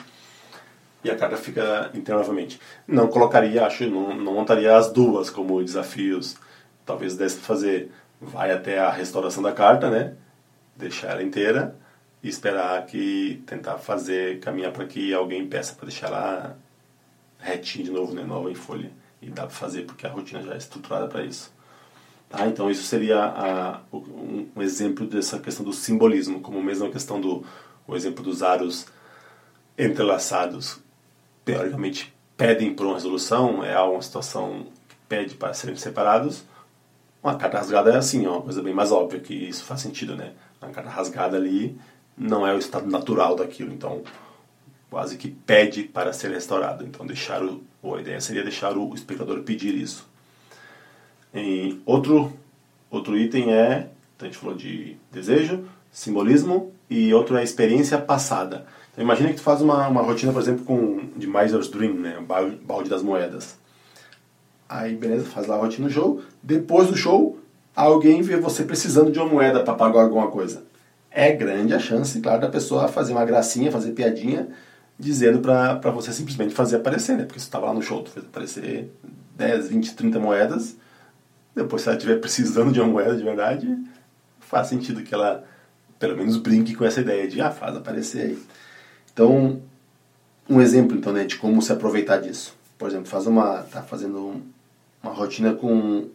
e 1.04 1.10
a 1.10 1.16
carta 1.16 1.36
fica 1.36 1.90
inteira 1.94 2.18
novamente. 2.20 2.60
Não 2.86 3.06
colocaria, 3.08 3.64
acho, 3.64 3.88
não, 3.88 4.14
não 4.16 4.34
montaria 4.34 4.76
as 4.76 4.90
duas 4.90 5.30
como 5.30 5.62
desafios. 5.62 6.36
Talvez 6.84 7.16
desse 7.16 7.36
pra 7.36 7.46
fazer, 7.46 7.90
vai 8.20 8.50
até 8.50 8.78
a 8.78 8.90
restauração 8.90 9.42
da 9.42 9.52
carta, 9.52 9.90
né? 9.90 10.14
Deixar 10.76 11.12
ela 11.12 11.22
inteira 11.22 11.76
e 12.26 12.28
esperar 12.28 12.84
que 12.86 13.40
tentar 13.46 13.78
fazer 13.78 14.40
caminhar 14.40 14.72
para 14.72 14.84
que 14.84 15.14
alguém 15.14 15.46
peça 15.46 15.72
para 15.74 15.86
deixar 15.86 16.08
ela 16.08 16.58
retinha 17.38 17.84
de 17.84 17.90
novo, 17.92 18.12
né, 18.12 18.24
nova 18.24 18.50
em 18.50 18.54
folha. 18.54 18.90
E 19.22 19.30
dá 19.30 19.42
para 19.42 19.54
fazer 19.54 19.82
porque 19.82 20.04
a 20.04 20.10
rotina 20.10 20.42
já 20.42 20.54
é 20.54 20.56
estruturada 20.56 21.06
para 21.06 21.22
isso. 21.22 21.52
Tá? 22.28 22.44
Então 22.48 22.68
isso 22.68 22.82
seria 22.82 23.22
a, 23.22 23.80
um, 23.92 24.48
um, 24.56 24.60
exemplo 24.60 25.06
dessa 25.06 25.38
questão 25.38 25.64
do 25.64 25.72
simbolismo, 25.72 26.40
como 26.40 26.60
mesmo 26.60 26.86
a 26.86 26.90
questão 26.90 27.20
do 27.20 27.46
o 27.86 27.94
exemplo 27.94 28.24
dos 28.24 28.42
aros 28.42 28.88
entrelaçados, 29.78 30.80
teoricamente 31.44 32.12
pedem 32.36 32.74
por 32.74 32.86
uma 32.86 32.94
resolução, 32.94 33.62
é 33.62 33.80
uma 33.80 34.02
situação 34.02 34.66
que 34.88 34.96
pede 35.08 35.36
para 35.36 35.54
serem 35.54 35.76
separados. 35.76 36.42
Uma 37.22 37.36
carta 37.36 37.58
rasgada 37.58 37.92
é 37.92 37.96
assim, 37.96 38.26
é 38.26 38.28
uma 38.28 38.42
coisa 38.42 38.60
bem 38.60 38.74
mais 38.74 38.90
óbvia 38.90 39.20
que 39.20 39.32
isso 39.32 39.64
faz 39.64 39.80
sentido, 39.80 40.16
né? 40.16 40.32
Uma 40.60 40.72
carta 40.72 40.90
rasgada 40.90 41.36
ali 41.36 41.78
não 42.16 42.46
é 42.46 42.54
o 42.54 42.58
estado 42.58 42.90
natural 42.90 43.36
daquilo, 43.36 43.72
então 43.72 44.02
quase 44.90 45.16
que 45.16 45.28
pede 45.28 45.82
para 45.82 46.12
ser 46.12 46.30
restaurado. 46.30 46.84
Então 46.84 47.06
deixar 47.06 47.42
o, 47.42 47.62
a 47.94 48.00
ideia 48.00 48.20
seria 48.20 48.42
deixar 48.42 48.76
o 48.76 48.94
espectador 48.94 49.42
pedir 49.42 49.74
isso. 49.74 50.08
Em 51.34 51.80
outro 51.84 52.32
outro 52.90 53.18
item 53.18 53.52
é, 53.52 53.88
então 54.14 54.26
a 54.26 54.30
gente 54.30 54.38
falou 54.38 54.54
de 54.54 54.96
desejo, 55.12 55.64
simbolismo 55.90 56.72
e 56.88 57.12
outro 57.12 57.36
é 57.36 57.42
experiência 57.42 57.98
passada. 57.98 58.66
Então, 58.92 59.04
imagina 59.04 59.28
que 59.28 59.36
tu 59.36 59.42
faz 59.42 59.60
uma, 59.60 59.86
uma 59.88 60.02
rotina, 60.02 60.32
por 60.32 60.40
exemplo, 60.40 60.64
com 60.64 61.10
de 61.16 61.26
Miser's 61.26 61.68
Dream, 61.68 61.94
né, 61.94 62.18
balde, 62.26 62.56
balde 62.56 62.88
das 62.88 63.02
moedas. 63.02 63.58
Aí, 64.68 64.96
beleza, 64.96 65.26
faz 65.26 65.46
lá 65.46 65.56
a 65.56 65.58
rotina 65.58 65.86
no 65.86 65.92
show. 65.92 66.22
Depois 66.42 66.88
do 66.88 66.96
show, 66.96 67.38
alguém 67.74 68.22
vê 68.22 68.36
você 68.36 68.64
precisando 68.64 69.12
de 69.12 69.18
uma 69.18 69.28
moeda 69.28 69.62
para 69.62 69.74
pagar 69.74 70.02
alguma 70.02 70.28
coisa. 70.28 70.64
É 71.18 71.32
grande 71.32 71.72
a 71.72 71.78
chance, 71.78 72.20
claro, 72.20 72.42
da 72.42 72.48
pessoa 72.50 72.88
fazer 72.88 73.12
uma 73.12 73.24
gracinha, 73.24 73.72
fazer 73.72 73.92
piadinha, 73.92 74.48
dizendo 74.98 75.38
para 75.40 75.90
você 75.90 76.12
simplesmente 76.12 76.52
fazer 76.52 76.76
aparecer, 76.76 77.16
né? 77.16 77.24
Porque 77.24 77.40
você 77.40 77.46
estava 77.46 77.64
lá 77.64 77.72
no 77.72 77.80
show, 77.80 78.02
tu 78.02 78.10
fez 78.10 78.26
aparecer 78.26 78.92
10, 79.34 79.68
20, 79.70 79.94
30 79.94 80.18
moedas. 80.18 80.76
Depois, 81.54 81.80
se 81.80 81.88
ela 81.88 81.96
estiver 81.96 82.20
precisando 82.20 82.70
de 82.70 82.82
uma 82.82 82.90
moeda 82.90 83.16
de 83.16 83.24
verdade, 83.24 83.78
faz 84.40 84.66
sentido 84.66 85.02
que 85.02 85.14
ela 85.14 85.42
pelo 85.98 86.18
menos 86.18 86.36
brinque 86.36 86.74
com 86.74 86.84
essa 86.84 87.00
ideia 87.00 87.26
de, 87.26 87.40
ah, 87.40 87.50
faz 87.50 87.74
aparecer 87.74 88.20
aí. 88.20 88.38
Então, 89.10 89.62
um 90.46 90.60
exemplo 90.60 90.98
então, 90.98 91.14
né, 91.14 91.24
de 91.24 91.36
como 91.36 91.62
se 91.62 91.72
aproveitar 91.72 92.18
disso. 92.18 92.54
Por 92.76 92.90
exemplo, 92.90 93.06
faz 93.06 93.26
uma, 93.26 93.62
tá 93.62 93.82
fazendo 93.82 94.42
uma 95.02 95.14
rotina 95.14 95.54
com 95.54 96.10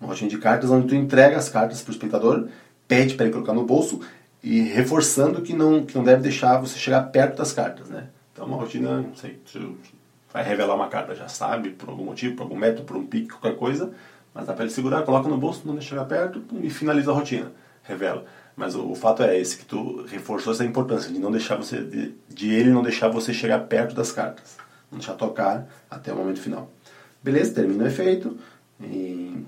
uma 0.00 0.08
rotina 0.08 0.28
de 0.28 0.38
cartas 0.38 0.72
onde 0.72 0.88
tu 0.88 0.96
entrega 0.96 1.36
as 1.36 1.48
cartas 1.48 1.82
para 1.82 1.92
o 1.92 1.94
espectador, 1.94 2.48
pede 2.88 3.14
para 3.14 3.26
ele 3.26 3.32
colocar 3.32 3.52
no 3.52 3.64
bolso 3.64 4.00
e 4.42 4.60
reforçando 4.62 5.42
que 5.42 5.52
não, 5.52 5.84
que 5.84 5.94
não 5.94 6.04
deve 6.04 6.22
deixar 6.22 6.58
você 6.58 6.78
chegar 6.78 7.02
perto 7.04 7.36
das 7.36 7.52
cartas, 7.52 7.88
né? 7.88 8.08
Então, 8.32 8.46
uma 8.46 8.56
rotina, 8.56 9.02
não 9.02 9.14
sei, 9.14 9.38
vai 10.32 10.42
revelar 10.42 10.74
uma 10.74 10.88
carta, 10.88 11.14
já 11.14 11.28
sabe, 11.28 11.70
por 11.70 11.88
algum 11.88 12.04
motivo, 12.04 12.36
por 12.36 12.44
algum 12.44 12.56
método, 12.56 12.84
por 12.84 12.96
um 12.96 13.06
pique, 13.06 13.28
qualquer 13.28 13.56
coisa, 13.58 13.92
mas 14.32 14.46
dá 14.46 14.52
para 14.52 14.64
ele 14.64 14.72
segurar, 14.72 15.02
coloca 15.02 15.28
no 15.28 15.36
bolso, 15.36 15.62
não 15.64 15.74
deixa 15.74 15.90
chegar 15.90 16.04
perto 16.04 16.42
e 16.62 16.70
finaliza 16.70 17.10
a 17.10 17.14
rotina, 17.14 17.52
revela. 17.82 18.24
Mas 18.56 18.74
o, 18.74 18.90
o, 18.90 18.94
fato 18.94 19.22
é 19.22 19.38
esse, 19.38 19.58
que 19.58 19.64
tu 19.64 20.04
reforçou 20.04 20.52
essa 20.52 20.64
importância 20.64 21.12
de 21.12 21.18
não 21.18 21.30
deixar 21.30 21.56
você, 21.56 21.82
de, 21.82 22.14
de, 22.28 22.50
ele 22.50 22.70
não 22.70 22.82
deixar 22.82 23.08
você 23.08 23.32
chegar 23.32 23.58
perto 23.60 23.94
das 23.94 24.12
cartas, 24.12 24.56
não 24.90 24.98
deixar 24.98 25.14
tocar 25.14 25.66
até 25.90 26.12
o 26.12 26.16
momento 26.16 26.40
final. 26.40 26.70
Beleza, 27.22 27.54
termina 27.54 27.84
o 27.84 27.86
efeito, 27.86 28.38
e 28.80 29.44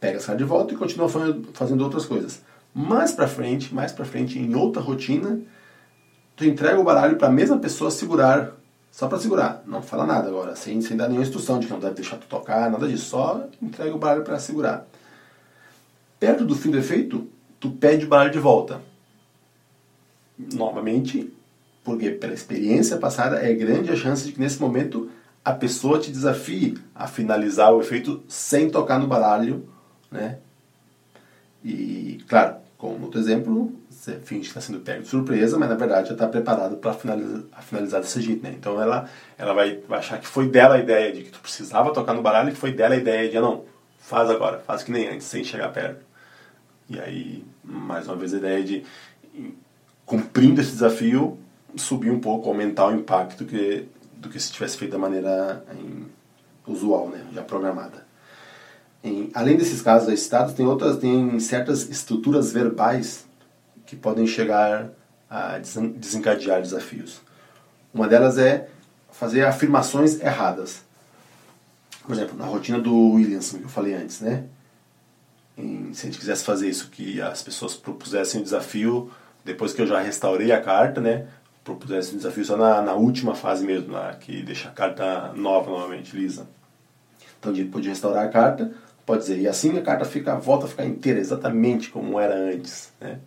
pega 0.00 0.18
as 0.18 0.26
cartas 0.26 0.44
de 0.44 0.48
volta 0.48 0.74
e 0.74 0.76
continua 0.76 1.08
fazendo, 1.08 1.48
fazendo 1.52 1.84
outras 1.84 2.06
coisas. 2.06 2.42
Mais 2.74 3.12
pra 3.12 3.26
frente, 3.26 3.74
mais 3.74 3.92
pra 3.92 4.04
frente, 4.04 4.38
em 4.38 4.54
outra 4.54 4.80
rotina, 4.80 5.40
tu 6.36 6.44
entrega 6.44 6.80
o 6.80 6.84
baralho 6.84 7.16
para 7.16 7.28
a 7.28 7.32
mesma 7.32 7.58
pessoa 7.58 7.90
segurar, 7.90 8.52
só 8.90 9.08
para 9.08 9.18
segurar, 9.18 9.62
não 9.66 9.82
fala 9.82 10.06
nada 10.06 10.28
agora, 10.28 10.56
sem, 10.56 10.80
sem 10.80 10.96
dar 10.96 11.08
nenhuma 11.08 11.24
instrução 11.24 11.58
de 11.58 11.66
que 11.66 11.72
não 11.72 11.80
deve 11.80 11.94
deixar 11.94 12.16
tu 12.16 12.26
tocar, 12.26 12.70
nada 12.70 12.88
disso, 12.88 13.06
só 13.06 13.46
entrega 13.60 13.94
o 13.94 13.98
baralho 13.98 14.24
para 14.24 14.38
segurar. 14.38 14.86
Perto 16.18 16.44
do 16.44 16.54
fim 16.54 16.70
do 16.70 16.78
efeito, 16.78 17.28
tu 17.58 17.70
pede 17.70 18.04
o 18.04 18.08
baralho 18.08 18.30
de 18.30 18.38
volta. 18.38 18.80
Novamente, 20.38 21.32
porque 21.82 22.10
pela 22.10 22.34
experiência 22.34 22.96
passada 22.96 23.44
é 23.44 23.52
grande 23.52 23.90
a 23.90 23.96
chance 23.96 24.24
de 24.24 24.32
que 24.32 24.40
nesse 24.40 24.60
momento 24.60 25.10
a 25.44 25.52
pessoa 25.52 25.98
te 25.98 26.10
desafie 26.10 26.78
a 26.94 27.06
finalizar 27.06 27.72
o 27.72 27.80
efeito 27.80 28.22
sem 28.28 28.70
tocar 28.70 28.98
no 28.98 29.06
baralho, 29.06 29.68
né? 30.10 30.38
E, 31.64 32.22
claro, 32.28 32.56
como 32.78 33.04
outro 33.04 33.20
exemplo, 33.20 33.72
você 33.90 34.18
finge 34.20 34.42
que 34.42 34.48
está 34.48 34.60
sendo 34.60 34.80
pego 34.80 35.02
de 35.02 35.08
surpresa, 35.08 35.58
mas 35.58 35.68
na 35.68 35.74
verdade 35.74 36.08
já 36.08 36.14
está 36.14 36.26
preparado 36.26 36.76
para 36.76 36.94
finalizar, 36.94 37.42
finalizar 37.62 38.00
desse 38.00 38.20
jeito, 38.22 38.42
né? 38.42 38.54
Então 38.58 38.80
ela, 38.80 39.08
ela 39.36 39.52
vai, 39.52 39.78
vai 39.86 39.98
achar 39.98 40.18
que 40.18 40.26
foi 40.26 40.48
dela 40.48 40.76
a 40.76 40.78
ideia 40.78 41.12
de 41.12 41.24
que 41.24 41.30
tu 41.30 41.40
precisava 41.40 41.92
tocar 41.92 42.14
no 42.14 42.22
baralho 42.22 42.50
e 42.50 42.54
foi 42.54 42.72
dela 42.72 42.94
a 42.94 42.98
ideia 42.98 43.28
de, 43.28 43.36
ah, 43.36 43.42
não, 43.42 43.64
faz 43.98 44.30
agora, 44.30 44.58
faz 44.60 44.82
que 44.82 44.90
nem 44.90 45.08
antes, 45.08 45.26
sem 45.26 45.44
chegar 45.44 45.70
perto. 45.70 46.04
E 46.88 46.98
aí, 46.98 47.44
mais 47.62 48.08
uma 48.08 48.16
vez, 48.16 48.32
a 48.34 48.38
ideia 48.38 48.64
de, 48.64 48.84
cumprindo 50.06 50.60
esse 50.60 50.72
desafio, 50.72 51.38
subir 51.76 52.10
um 52.10 52.18
pouco, 52.18 52.48
aumentar 52.48 52.88
o 52.88 52.92
impacto 52.92 53.44
que, 53.44 53.86
do 54.16 54.28
que 54.28 54.40
se 54.40 54.50
tivesse 54.50 54.76
feito 54.76 54.92
da 54.92 54.98
maneira 54.98 55.64
em, 55.72 56.06
usual, 56.66 57.08
né, 57.08 57.24
já 57.32 57.42
programada. 57.42 58.06
Em, 59.02 59.30
além 59.34 59.56
desses 59.56 59.80
casos 59.80 60.08
aí 60.08 60.16
citados, 60.16 60.54
tem 60.54 60.66
outras, 60.66 60.98
tem 60.98 61.38
certas 61.40 61.88
estruturas 61.88 62.52
verbais 62.52 63.26
que 63.86 63.96
podem 63.96 64.26
chegar 64.26 64.90
a 65.28 65.58
desencadear 65.58 66.60
desafios. 66.60 67.20
Uma 67.92 68.06
delas 68.06 68.36
é 68.38 68.68
fazer 69.10 69.44
afirmações 69.44 70.20
erradas. 70.20 70.82
Por 72.02 72.14
exemplo, 72.14 72.36
na 72.36 72.44
rotina 72.44 72.78
do 72.78 73.12
Williamson, 73.12 73.58
que 73.58 73.64
eu 73.64 73.68
falei 73.68 73.94
antes, 73.94 74.20
né? 74.20 74.44
em, 75.60 75.92
se 75.92 76.06
a 76.06 76.10
gente 76.10 76.18
quisesse 76.18 76.44
fazer 76.44 76.68
isso, 76.68 76.90
que 76.90 77.20
as 77.20 77.42
pessoas 77.42 77.74
propusessem 77.74 78.40
um 78.40 78.44
desafio, 78.44 79.10
depois 79.44 79.72
que 79.72 79.82
eu 79.82 79.86
já 79.86 80.00
restaurei 80.00 80.52
a 80.52 80.60
carta, 80.60 81.00
né, 81.00 81.26
propusessem 81.62 82.14
um 82.14 82.16
desafio 82.16 82.44
só 82.44 82.56
na, 82.56 82.82
na 82.82 82.94
última 82.94 83.34
fase 83.34 83.64
mesmo, 83.64 83.92
na, 83.92 84.14
que 84.14 84.42
deixa 84.42 84.68
a 84.68 84.72
carta 84.72 85.32
nova 85.34 85.70
novamente, 85.70 86.16
lisa. 86.16 86.46
Então, 87.38 87.52
a 87.52 87.54
gente 87.54 87.70
pode 87.70 87.88
restaurar 87.88 88.24
a 88.24 88.28
carta, 88.28 88.72
pode 89.06 89.22
dizer, 89.22 89.38
e 89.38 89.48
assim 89.48 89.76
a 89.78 89.82
carta 89.82 90.04
fica, 90.04 90.36
volta 90.36 90.66
a 90.66 90.68
ficar 90.68 90.84
inteira, 90.84 91.18
exatamente 91.18 91.90
como 91.90 92.18
era 92.18 92.34
antes, 92.34 92.92
né. 93.00 93.18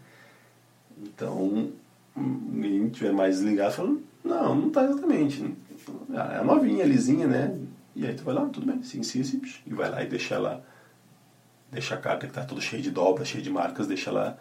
Então, 1.01 1.72
ninguém 2.15 2.89
tiver 2.89 3.12
mais 3.12 3.38
desligado, 3.38 3.74
falando, 3.74 4.03
não, 4.24 4.56
não 4.56 4.68
está 4.68 4.84
exatamente. 4.86 5.53
É 6.13 6.44
novinha, 6.44 6.86
lisinha, 6.86 7.27
né? 7.27 7.58
E 7.96 8.06
aí 8.08 8.13
tu 8.13 8.24
vai 8.24 8.34
lá, 8.34 8.46
tudo 8.46 8.65
bem, 8.65 8.82
sim, 8.84 9.03
sim, 9.03 9.24
sim, 9.24 9.42
e 9.68 9.74
vai 9.74 9.89
lá 9.89 10.03
e 10.03 10.08
deixa 10.08 10.36
ela 10.36 10.63
deixa 11.74 11.96
a 11.96 11.98
carta 11.98 12.27
que 12.27 12.32
está 12.32 12.46
toda 12.46 12.62
cheia 12.62 12.82
de 12.82 12.92
dobras, 12.92 13.27
cheia 13.27 13.44
de 13.44 13.50
marcas, 13.50 13.88
deixa 13.88 14.12
ela 14.12 14.39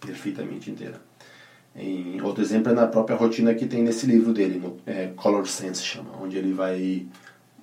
perfeitamente 0.00 0.70
inteira. 0.70 1.00
Em 1.74 2.20
outro 2.20 2.42
exemplo 2.42 2.70
é 2.70 2.74
na 2.74 2.86
própria 2.86 3.16
rotina 3.16 3.54
que 3.54 3.66
tem 3.66 3.82
nesse 3.82 4.06
livro 4.06 4.32
dele, 4.32 4.58
no 4.58 4.76
é, 4.86 5.08
Color 5.16 5.48
Sense 5.48 5.82
chama, 5.82 6.10
onde 6.22 6.36
ele 6.36 6.52
vai 6.52 7.06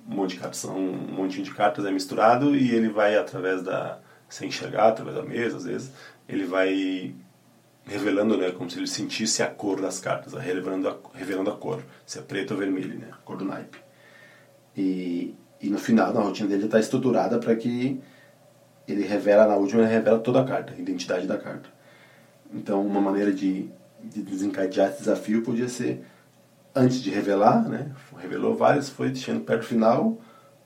um 0.08 0.14
monte 0.14 0.34
de 0.34 0.40
cartas, 0.40 0.64
um 0.64 0.92
montinho 0.92 1.44
de 1.44 1.54
cartas 1.54 1.84
é 1.84 1.90
misturado 1.90 2.56
e 2.56 2.74
ele 2.74 2.88
vai 2.88 3.16
através 3.16 3.62
da 3.62 3.98
sem 4.28 4.48
enxergar, 4.48 4.88
através 4.88 5.16
da 5.16 5.22
mesa 5.22 5.58
às 5.58 5.64
vezes, 5.64 5.92
ele 6.26 6.44
vai 6.44 7.14
revelando, 7.84 8.36
né, 8.38 8.50
como 8.50 8.70
se 8.70 8.78
ele 8.78 8.86
sentisse 8.86 9.42
a 9.42 9.46
cor 9.46 9.80
das 9.80 9.98
cartas, 10.00 10.32
revelando 10.34 10.88
a, 10.88 10.96
revelando 11.14 11.50
a 11.50 11.56
cor, 11.56 11.82
se 12.06 12.18
é 12.18 12.22
preto 12.22 12.52
ou 12.52 12.58
vermelho, 12.58 12.98
né, 12.98 13.08
a 13.12 13.16
cor 13.16 13.36
do 13.36 13.44
naipe. 13.44 13.78
E, 14.76 15.34
e 15.60 15.68
no 15.68 15.78
final, 15.78 16.14
na 16.14 16.20
rotina 16.20 16.48
dele 16.48 16.64
está 16.64 16.80
estruturada 16.80 17.38
para 17.38 17.54
que 17.54 18.00
ele 18.86 19.04
revela, 19.04 19.46
na 19.46 19.56
última, 19.56 19.82
ele 19.82 19.92
revela 19.92 20.18
toda 20.18 20.40
a 20.40 20.44
carta, 20.44 20.72
a 20.72 20.78
identidade 20.78 21.26
da 21.26 21.36
carta. 21.36 21.68
Então, 22.52 22.84
uma 22.86 23.00
maneira 23.00 23.32
de, 23.32 23.68
de 24.02 24.22
desencadear 24.22 24.90
esse 24.90 25.00
desafio 25.00 25.42
podia 25.42 25.68
ser, 25.68 26.04
antes 26.74 27.02
de 27.02 27.10
revelar, 27.10 27.68
né, 27.68 27.90
revelou 28.18 28.56
várias, 28.56 28.88
foi 28.88 29.10
deixando 29.10 29.40
perto 29.40 29.62
do 29.62 29.66
final, 29.66 30.18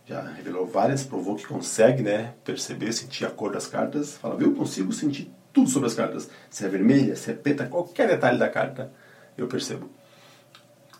já 0.04 0.20
revelou 0.22 0.66
várias, 0.66 1.04
provou 1.04 1.36
que 1.36 1.46
consegue 1.46 2.02
né, 2.02 2.34
perceber, 2.44 2.92
sentir 2.92 3.24
a 3.24 3.30
cor 3.30 3.52
das 3.52 3.66
cartas, 3.66 4.16
fala, 4.16 4.36
viu, 4.36 4.54
consigo 4.54 4.92
sentir 4.92 5.32
tudo 5.52 5.68
sobre 5.68 5.88
as 5.88 5.94
cartas, 5.94 6.30
se 6.50 6.64
é 6.64 6.68
vermelha, 6.68 7.16
se 7.16 7.30
é 7.30 7.34
preta, 7.34 7.66
qualquer 7.66 8.08
detalhe 8.08 8.38
da 8.38 8.48
carta, 8.48 8.92
eu 9.36 9.46
percebo. 9.48 9.90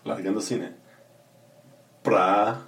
Largando 0.03 0.39
assim, 0.39 0.57
né, 0.57 0.73
pra 2.03 2.61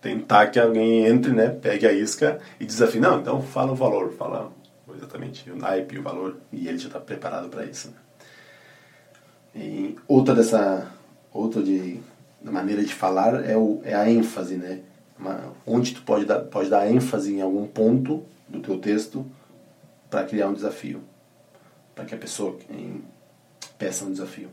tentar 0.00 0.48
que 0.48 0.58
alguém 0.58 1.06
entre, 1.06 1.32
né, 1.32 1.48
pegue 1.48 1.86
a 1.86 1.92
isca 1.92 2.40
e 2.58 2.64
desafie. 2.64 3.00
Não, 3.00 3.20
então 3.20 3.42
fala 3.42 3.72
o 3.72 3.74
valor, 3.74 4.12
fala 4.12 4.52
exatamente 4.96 5.50
o 5.50 5.56
naipe, 5.56 5.98
o 5.98 6.02
valor, 6.02 6.38
e 6.52 6.68
ele 6.68 6.78
já 6.78 6.86
está 6.86 7.00
preparado 7.00 7.48
para 7.48 7.64
isso. 7.64 7.92
Né? 9.54 9.94
Outra 10.06 10.34
dessa, 10.34 10.90
outra 11.38 11.62
de 11.62 12.00
maneira 12.42 12.82
de 12.82 12.94
falar 12.94 13.44
é, 13.44 13.56
o, 13.56 13.80
é 13.84 13.94
a 13.94 14.10
ênfase, 14.10 14.56
né? 14.56 14.80
Uma, 15.18 15.52
onde 15.66 15.94
tu 15.94 16.02
pode 16.02 16.24
dar, 16.24 16.40
pode 16.40 16.70
dar 16.70 16.90
ênfase 16.90 17.34
em 17.34 17.40
algum 17.40 17.66
ponto 17.66 18.22
do 18.48 18.60
teu 18.60 18.78
texto 18.78 19.26
para 20.08 20.24
criar 20.24 20.48
um 20.48 20.54
desafio, 20.54 21.02
para 21.94 22.04
que 22.04 22.14
a 22.14 22.18
pessoa 22.18 22.56
em, 22.70 23.02
peça 23.76 24.04
um 24.04 24.12
desafio. 24.12 24.48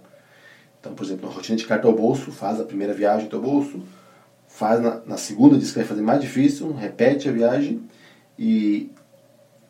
Então, 0.80 0.94
por 0.94 1.06
exemplo, 1.06 1.28
na 1.28 1.34
rotina 1.34 1.58
de 1.58 1.66
carta 1.66 1.88
ao 1.88 1.94
bolso, 1.94 2.32
faz 2.32 2.60
a 2.60 2.64
primeira 2.64 2.94
viagem 2.94 3.30
teu 3.30 3.42
bolso, 3.42 3.82
faz 4.48 4.82
na, 4.82 5.02
na, 5.06 5.18
segunda, 5.18 5.58
diz 5.58 5.70
que 5.70 5.78
vai 5.78 5.88
fazer 5.88 6.02
mais 6.02 6.22
difícil, 6.22 6.72
repete 6.74 7.30
a 7.30 7.32
viagem 7.32 7.82
e, 8.38 8.92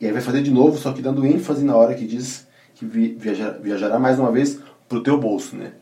e 0.00 0.06
aí 0.06 0.12
vai 0.12 0.22
fazer 0.22 0.42
de 0.42 0.50
novo, 0.50 0.78
só 0.78 0.92
que 0.92 1.02
dando 1.02 1.26
ênfase 1.26 1.64
na 1.64 1.76
hora 1.76 1.94
que 1.94 2.06
diz 2.06 2.46
que 2.74 2.84
viajar, 2.84 3.58
viajará 3.58 3.98
mais 3.98 4.18
uma 4.18 4.30
vez 4.30 4.60
para 4.88 4.98
o 4.98 5.02
teu 5.02 5.18
bolso, 5.18 5.56
né? 5.56 5.72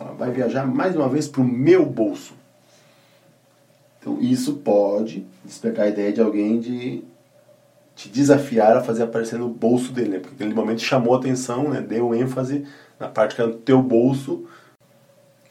Ela 0.00 0.12
vai 0.12 0.30
viajar 0.30 0.66
mais 0.66 0.96
uma 0.96 1.08
vez 1.08 1.28
para 1.28 1.42
o 1.42 1.44
meu 1.44 1.84
bolso. 1.84 2.34
Então 4.00 4.18
isso 4.20 4.54
pode 4.54 5.26
despertar 5.44 5.84
a 5.84 5.88
ideia 5.88 6.12
de 6.12 6.20
alguém 6.20 6.58
de 6.58 7.04
te 7.94 8.08
desafiar 8.08 8.76
a 8.76 8.82
fazer 8.82 9.02
aparecer 9.02 9.38
no 9.38 9.48
bolso 9.48 9.92
dele, 9.92 10.10
né? 10.10 10.18
Porque 10.18 10.34
aquele 10.34 10.54
momento 10.54 10.80
chamou 10.80 11.14
atenção, 11.14 11.68
né? 11.68 11.82
Deu 11.82 12.14
ênfase 12.14 12.66
na 12.98 13.08
parte 13.08 13.34
que 13.34 13.42
era 13.42 13.50
no 13.50 13.58
teu 13.58 13.82
bolso 13.82 14.46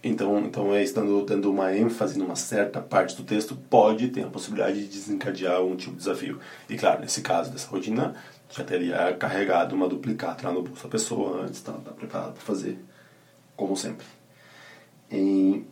então, 0.01 0.39
então 0.39 0.73
é 0.73 0.81
estando 0.81 1.25
dando 1.25 1.51
uma 1.51 1.75
ênfase 1.75 2.17
numa 2.17 2.35
certa 2.35 2.79
parte 2.79 3.15
do 3.17 3.23
texto, 3.23 3.55
pode 3.69 4.07
ter 4.09 4.23
a 4.23 4.29
possibilidade 4.29 4.81
de 4.81 4.87
desencadear 4.87 5.61
um 5.61 5.75
tipo 5.75 5.91
de 5.91 5.97
desafio. 5.97 6.39
E 6.69 6.77
claro, 6.77 7.01
nesse 7.01 7.21
caso 7.21 7.51
dessa 7.51 7.67
rotina, 7.67 8.15
já 8.49 8.63
teria 8.63 9.13
carregado 9.13 9.75
uma 9.75 9.89
duplicata 9.89 10.47
lá 10.47 10.53
no 10.53 10.63
bolso 10.63 10.83
da 10.83 10.89
pessoa 10.89 11.43
antes, 11.43 11.61
tá, 11.61 11.73
tá 11.73 11.91
preparado 11.91 12.33
para 12.33 12.41
fazer, 12.41 12.79
como 13.57 13.75
sempre. 13.75 14.05
Em 15.11 15.65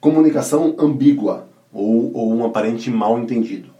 comunicação 0.00 0.74
ambígua 0.78 1.48
ou, 1.72 2.12
ou 2.14 2.34
um 2.34 2.44
aparente 2.44 2.90
mal 2.90 3.18
entendido. 3.18 3.70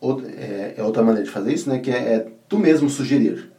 Outra, 0.00 0.28
é, 0.28 0.74
é, 0.76 0.82
outra 0.82 1.02
maneira 1.02 1.24
de 1.24 1.32
fazer 1.32 1.54
isso, 1.54 1.68
né, 1.70 1.78
que 1.78 1.90
é, 1.90 2.14
é, 2.14 2.32
tu 2.48 2.58
mesmo 2.58 2.90
sugerir, 2.90 3.52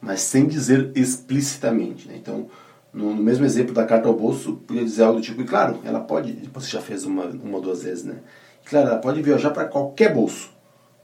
mas 0.00 0.20
sem 0.22 0.46
dizer 0.46 0.90
explicitamente. 0.94 2.08
Né? 2.08 2.16
Então, 2.16 2.48
no, 2.92 3.14
no, 3.14 3.22
mesmo 3.22 3.44
exemplo 3.44 3.74
da 3.74 3.84
carta 3.84 4.08
ao 4.08 4.14
bolso, 4.14 4.56
podia 4.66 4.82
dizer 4.82 5.04
algo 5.04 5.20
do 5.20 5.22
tipo, 5.22 5.42
e 5.42 5.44
claro, 5.44 5.78
ela 5.84 6.00
pode, 6.00 6.32
você 6.52 6.68
já 6.68 6.80
fez 6.80 7.04
uma, 7.04 7.24
uma 7.26 7.56
ou 7.56 7.62
duas 7.62 7.82
vezes, 7.82 8.04
né? 8.04 8.16
Claro, 8.64 8.88
ela 8.88 8.98
pode 8.98 9.22
viajar 9.22 9.50
para 9.50 9.66
qualquer 9.66 10.12
bolso, 10.12 10.50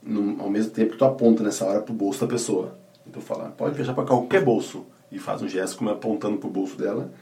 no, 0.02 0.40
ao 0.42 0.50
mesmo 0.50 0.72
tempo 0.72 0.92
que 0.92 0.98
tu 0.98 1.04
aponta 1.04 1.42
nessa 1.42 1.64
hora 1.64 1.80
para 1.80 1.92
o 1.92 1.96
bolso 1.96 2.20
da 2.20 2.26
pessoa. 2.26 2.78
Então, 3.06 3.20
fala, 3.22 3.50
pode 3.50 3.74
viajar 3.74 3.94
para 3.94 4.04
qualquer 4.04 4.42
bolso, 4.42 4.86
e 5.12 5.18
faz 5.18 5.42
um 5.42 5.48
gesto 5.48 5.76
como 5.76 5.90
apontando 5.90 6.38
para 6.38 6.48
o 6.48 6.52
bolso 6.52 6.76
dela, 6.76 7.12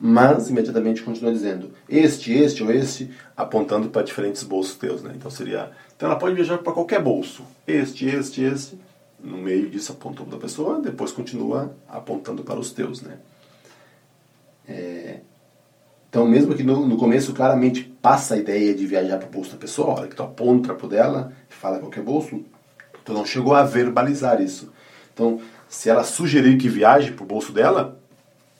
mas 0.00 0.48
imediatamente 0.48 1.02
continua 1.02 1.32
dizendo 1.32 1.72
este, 1.88 2.32
este 2.32 2.62
ou 2.62 2.70
este, 2.70 3.10
apontando 3.36 3.88
para 3.88 4.02
diferentes 4.02 4.42
bolsos 4.44 4.76
teus, 4.76 5.02
né? 5.02 5.12
Então 5.16 5.30
seria, 5.30 5.70
então 5.96 6.08
ela 6.08 6.18
pode 6.18 6.34
viajar 6.34 6.58
para 6.58 6.72
qualquer 6.72 7.02
bolso, 7.02 7.42
este, 7.66 8.06
este, 8.06 8.42
este, 8.42 8.78
no 9.18 9.38
meio 9.38 9.68
disso 9.68 9.92
apontou 9.92 10.24
para 10.24 10.36
a 10.36 10.40
pessoa, 10.40 10.80
depois 10.80 11.10
continua 11.10 11.74
apontando 11.88 12.44
para 12.44 12.58
os 12.58 12.70
teus, 12.70 13.02
né? 13.02 13.18
É, 14.68 15.20
então 16.08 16.26
mesmo 16.26 16.54
que 16.54 16.62
no, 16.62 16.86
no, 16.86 16.96
começo 16.96 17.32
claramente 17.32 17.82
passa 18.00 18.34
a 18.34 18.38
ideia 18.38 18.74
de 18.74 18.86
viajar 18.86 19.18
para 19.18 19.26
o 19.26 19.30
bolso 19.30 19.52
da 19.52 19.56
pessoa, 19.56 19.88
a 19.88 19.94
hora 19.94 20.08
que 20.08 20.14
tu 20.14 20.22
aponta 20.22 20.74
para 20.74 20.86
o 20.86 20.88
dela, 20.88 21.32
fala 21.48 21.78
qualquer 21.78 22.02
bolso, 22.02 22.44
tu 23.04 23.12
não 23.12 23.24
chegou 23.24 23.54
a 23.54 23.64
verbalizar 23.64 24.40
isso. 24.40 24.72
Então 25.12 25.40
se 25.68 25.90
ela 25.90 26.04
sugerir 26.04 26.56
que 26.56 26.68
viaje 26.68 27.12
para 27.12 27.24
o 27.24 27.26
bolso 27.26 27.52
dela, 27.52 27.98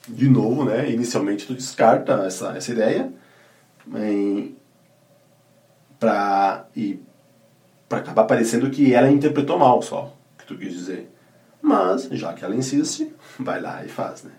de 0.09 0.29
novo, 0.29 0.65
né, 0.65 0.91
inicialmente 0.91 1.47
tu 1.47 1.55
descarta 1.55 2.25
essa, 2.27 2.57
essa 2.57 2.73
ideia 2.73 3.13
para 5.99 6.67
e 6.77 7.01
para 7.89 7.99
acabar 7.99 8.25
parecendo 8.25 8.71
que 8.71 8.93
ela 8.93 9.11
interpretou 9.11 9.59
mal 9.59 9.81
só 9.81 10.15
o 10.35 10.39
que 10.39 10.47
tu 10.47 10.59
quis 10.59 10.73
dizer. 10.73 11.11
Mas, 11.61 12.05
já 12.13 12.35
que 12.35 12.45
ela 12.45 12.55
insiste, 12.55 13.13
vai 13.39 13.61
lá 13.61 13.85
e 13.85 13.89
faz, 13.89 14.23
né? 14.23 14.33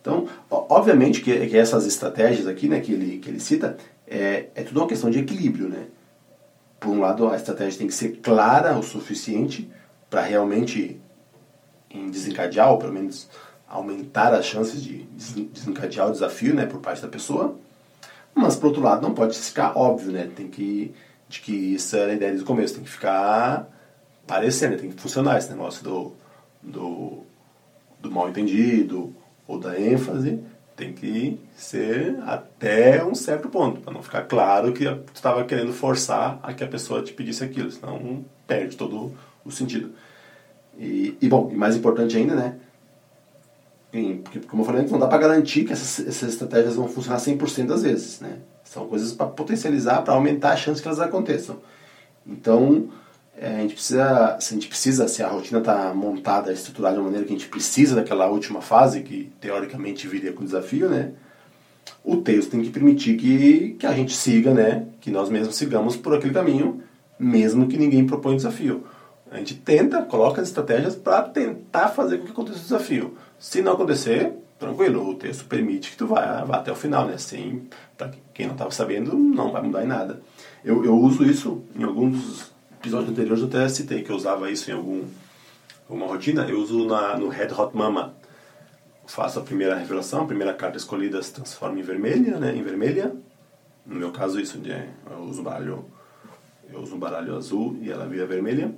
Então, 0.00 0.26
obviamente 0.50 1.20
que, 1.20 1.46
que 1.46 1.56
essas 1.56 1.86
estratégias 1.86 2.46
aqui, 2.46 2.68
né, 2.68 2.80
que 2.80 2.92
ele, 2.92 3.18
que 3.18 3.28
ele 3.28 3.38
cita, 3.38 3.76
é, 4.06 4.48
é 4.54 4.62
tudo 4.62 4.80
uma 4.80 4.88
questão 4.88 5.10
de 5.10 5.18
equilíbrio, 5.18 5.68
né? 5.68 5.86
Por 6.80 6.90
um 6.90 7.00
lado, 7.00 7.28
a 7.28 7.36
estratégia 7.36 7.78
tem 7.78 7.86
que 7.86 7.94
ser 7.94 8.16
clara 8.16 8.76
o 8.76 8.82
suficiente 8.82 9.70
para 10.10 10.22
realmente 10.22 11.00
desencadear, 12.10 12.72
ou 12.72 12.78
pelo 12.78 12.92
menos 12.92 13.28
aumentar 13.72 14.34
as 14.34 14.44
chances 14.44 14.82
de 14.84 15.04
desencadear 15.52 16.08
o 16.08 16.12
desafio 16.12 16.54
né, 16.54 16.66
por 16.66 16.78
parte 16.80 17.00
da 17.00 17.08
pessoa. 17.08 17.56
Mas, 18.34 18.54
por 18.54 18.66
outro 18.66 18.82
lado, 18.82 19.02
não 19.02 19.14
pode 19.14 19.36
ficar 19.38 19.76
óbvio, 19.76 20.12
né? 20.12 20.30
Tem 20.36 20.46
que, 20.46 20.94
de 21.28 21.40
que 21.40 21.52
isso 21.52 21.96
era 21.96 22.12
a 22.12 22.14
ideia 22.14 22.30
desde 22.30 22.44
o 22.44 22.46
começo, 22.46 22.74
tem 22.74 22.84
que 22.84 22.90
ficar 22.90 23.66
parecendo, 24.26 24.76
tem 24.76 24.90
que 24.90 25.00
funcionar 25.00 25.38
esse 25.38 25.50
negócio 25.50 25.82
do, 25.82 26.12
do, 26.62 27.18
do 28.00 28.10
mal 28.10 28.28
entendido 28.28 29.14
ou 29.46 29.58
da 29.58 29.78
ênfase, 29.78 30.38
tem 30.76 30.92
que 30.92 31.38
ser 31.56 32.18
até 32.26 33.04
um 33.04 33.14
certo 33.14 33.48
ponto, 33.48 33.80
para 33.80 33.92
não 33.92 34.02
ficar 34.02 34.22
claro 34.22 34.72
que 34.72 34.84
tu 34.84 35.14
estava 35.14 35.44
querendo 35.44 35.72
forçar 35.72 36.38
a 36.42 36.52
que 36.52 36.64
a 36.64 36.68
pessoa 36.68 37.02
te 37.02 37.12
pedisse 37.12 37.44
aquilo, 37.44 37.70
senão 37.70 38.24
perde 38.46 38.76
todo 38.76 39.12
o 39.44 39.50
sentido. 39.50 39.92
E, 40.78 41.16
e 41.20 41.28
bom, 41.28 41.50
e 41.52 41.56
mais 41.56 41.76
importante 41.76 42.16
ainda, 42.16 42.34
né? 42.34 42.56
Porque, 44.24 44.40
como 44.40 44.62
eu 44.62 44.66
falei 44.66 44.80
antes, 44.80 44.90
não 44.90 44.98
dá 44.98 45.06
para 45.06 45.18
garantir 45.18 45.64
que 45.64 45.72
essas, 45.72 46.06
essas 46.06 46.30
estratégias 46.30 46.76
vão 46.76 46.88
funcionar 46.88 47.18
100% 47.18 47.66
das 47.66 47.82
vezes. 47.82 48.20
Né? 48.20 48.38
São 48.64 48.86
coisas 48.86 49.12
para 49.12 49.26
potencializar, 49.26 50.00
para 50.02 50.14
aumentar 50.14 50.52
a 50.52 50.56
chance 50.56 50.80
que 50.80 50.88
elas 50.88 50.98
aconteçam. 50.98 51.58
Então, 52.26 52.88
é, 53.36 53.56
a 53.56 53.60
gente 53.60 53.74
precisa, 53.74 54.38
se 54.40 54.54
a 54.54 54.54
gente 54.54 54.68
precisa, 54.68 55.08
se 55.08 55.22
a 55.22 55.28
rotina 55.28 55.58
está 55.58 55.92
montada, 55.92 56.52
estruturada 56.52 56.94
de 56.94 57.00
uma 57.00 57.06
maneira 57.06 57.26
que 57.26 57.34
a 57.34 57.36
gente 57.36 57.48
precisa 57.48 57.94
daquela 57.94 58.30
última 58.30 58.62
fase, 58.62 59.02
que 59.02 59.30
teoricamente 59.40 60.08
viria 60.08 60.32
com 60.32 60.44
desafio, 60.44 60.88
né? 60.88 61.12
o 62.04 62.16
texto 62.16 62.50
tem 62.50 62.62
que 62.62 62.70
permitir 62.70 63.16
que, 63.16 63.76
que 63.78 63.86
a 63.86 63.92
gente 63.92 64.14
siga, 64.14 64.54
né? 64.54 64.86
que 65.00 65.10
nós 65.10 65.28
mesmos 65.28 65.56
sigamos 65.56 65.96
por 65.96 66.14
aquele 66.14 66.32
caminho, 66.32 66.82
mesmo 67.18 67.68
que 67.68 67.76
ninguém 67.76 68.06
propõe 68.06 68.36
desafio. 68.36 68.84
A 69.30 69.38
gente 69.38 69.54
tenta, 69.54 70.02
coloca 70.02 70.40
as 70.40 70.48
estratégias 70.48 70.94
para 70.94 71.22
tentar 71.22 71.88
fazer 71.88 72.18
com 72.18 72.26
que 72.26 72.32
aconteça 72.32 72.58
o 72.58 72.62
desafio. 72.62 73.16
Se 73.42 73.60
não 73.60 73.72
acontecer, 73.72 74.32
tranquilo, 74.56 75.04
o 75.10 75.16
texto 75.16 75.46
permite 75.46 75.90
que 75.90 75.96
tu 75.96 76.06
vá, 76.06 76.44
vá 76.44 76.58
até 76.58 76.70
o 76.70 76.76
final, 76.76 77.08
né? 77.08 77.14
Assim, 77.14 77.68
para 77.98 78.12
quem 78.32 78.46
não 78.46 78.54
estava 78.54 78.70
sabendo, 78.70 79.16
não 79.16 79.50
vai 79.50 79.60
mudar 79.60 79.82
em 79.82 79.88
nada. 79.88 80.22
Eu, 80.64 80.84
eu 80.84 80.96
uso 80.96 81.24
isso 81.24 81.60
em 81.74 81.82
alguns 81.82 82.52
episódios 82.78 83.10
anteriores, 83.10 83.42
eu 83.42 83.48
até 83.48 83.68
citei 83.68 84.04
que 84.04 84.10
eu 84.10 84.14
usava 84.14 84.48
isso 84.48 84.70
em 84.70 84.74
algum, 84.74 85.02
alguma 85.90 86.06
rotina. 86.06 86.48
Eu 86.48 86.60
uso 86.60 86.86
na, 86.86 87.18
no 87.18 87.26
Red 87.26 87.48
Hot 87.48 87.76
Mama. 87.76 88.14
Faço 89.08 89.40
a 89.40 89.42
primeira 89.42 89.74
revelação, 89.74 90.22
a 90.22 90.26
primeira 90.26 90.54
carta 90.54 90.76
escolhida 90.76 91.20
se 91.20 91.32
transforma 91.32 91.80
em 91.80 91.82
vermelha, 91.82 92.38
né? 92.38 92.54
Em 92.54 92.62
vermelha. 92.62 93.12
No 93.84 93.96
meu 93.96 94.12
caso, 94.12 94.38
isso, 94.38 94.62
eu 95.10 95.18
uso 95.18 95.40
um 95.40 95.44
baralho, 95.44 95.84
eu 96.72 96.78
uso 96.78 96.94
um 96.94 96.98
baralho 96.98 97.36
azul 97.36 97.76
e 97.82 97.90
ela 97.90 98.06
vira 98.06 98.24
vermelha 98.24 98.72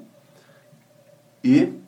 e 1.45 1.84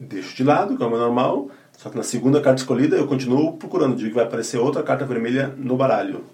deixo 0.00 0.34
de 0.34 0.42
lado, 0.42 0.76
como 0.76 0.96
é 0.96 0.98
normal. 0.98 1.50
Só 1.76 1.90
que 1.90 1.96
na 1.96 2.02
segunda 2.02 2.40
carta 2.40 2.60
escolhida 2.60 2.96
eu 2.96 3.06
continuo 3.06 3.56
procurando, 3.56 3.96
digo 3.96 4.10
que 4.10 4.14
vai 4.14 4.24
aparecer 4.24 4.58
outra 4.58 4.82
carta 4.82 5.04
vermelha 5.04 5.54
no 5.56 5.76
baralho. 5.76 6.24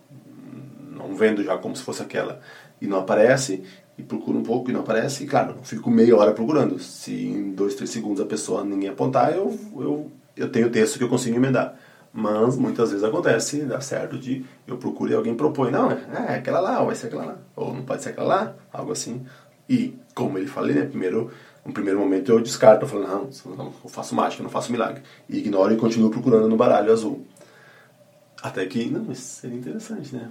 Não 0.91 1.15
vendo 1.15 1.43
já 1.43 1.59
como 1.59 1.75
se 1.77 1.83
fosse 1.83 2.03
aquela. 2.03 2.41
E 2.81 2.87
não 2.87 2.99
aparece, 2.99 3.63
e 3.99 4.03
procuro 4.03 4.39
um 4.39 4.43
pouco 4.43 4.71
e 4.71 4.73
não 4.73 4.81
aparece. 4.81 5.25
E 5.25 5.27
claro, 5.27 5.57
fico 5.63 5.91
meia 5.91 6.17
hora 6.17 6.33
procurando. 6.33 6.79
Se 6.79 7.13
em 7.13 7.53
dois, 7.53 7.75
três 7.75 7.91
segundos 7.91 8.21
a 8.21 8.27
pessoa 8.27 8.65
ninguém 8.65 8.89
apontar, 8.89 9.33
eu, 9.35 9.59
eu, 9.77 10.11
eu 10.37 10.49
tenho 10.51 10.71
texto 10.71 10.99
que 10.99 11.05
eu 11.05 11.09
consigo 11.09 11.37
emendar. 11.37 11.77
Mas 12.13 12.57
muitas 12.57 12.91
vezes 12.91 13.05
acontece, 13.05 13.61
dá 13.65 13.81
certo 13.81 14.19
de 14.19 14.45
eu 14.67 14.79
procuro 14.79 15.13
e 15.13 15.15
alguém 15.15 15.35
propõe, 15.35 15.71
não, 15.71 15.91
é, 15.91 15.99
é 16.31 16.35
aquela 16.37 16.61
lá, 16.61 16.81
ou 16.81 16.87
vai 16.87 16.95
ser 16.95 17.09
aquela 17.09 17.27
lá, 17.27 17.39
ou 17.55 17.75
não 17.75 17.83
pode 17.83 18.03
ser 18.03 18.09
aquela 18.09 18.27
lá, 18.27 18.55
algo 18.73 18.91
assim. 18.91 19.27
E, 19.69 19.95
como 20.15 20.39
ele 20.39 20.47
falei, 20.47 20.75
né, 20.75 20.87
primeiro 20.87 21.31
no 21.67 21.73
primeiro 21.73 21.99
momento 21.99 22.31
eu 22.31 22.41
descarto, 22.41 22.87
falo, 22.87 23.03
não, 23.03 23.29
não, 23.57 23.73
eu 23.85 23.91
faço 23.91 24.15
mágica, 24.15 24.43
não 24.43 24.51
faço 24.51 24.71
milagre. 24.71 25.03
E 25.29 25.39
ignoro 25.39 25.75
e 25.75 25.77
continuo 25.77 26.11
procurando 26.11 26.49
no 26.49 26.57
baralho 26.57 26.93
azul. 26.93 27.27
Até 28.41 28.65
que, 28.67 28.89
não, 28.89 29.11
isso 29.11 29.41
seria 29.41 29.57
interessante, 29.57 30.15
né? 30.15 30.31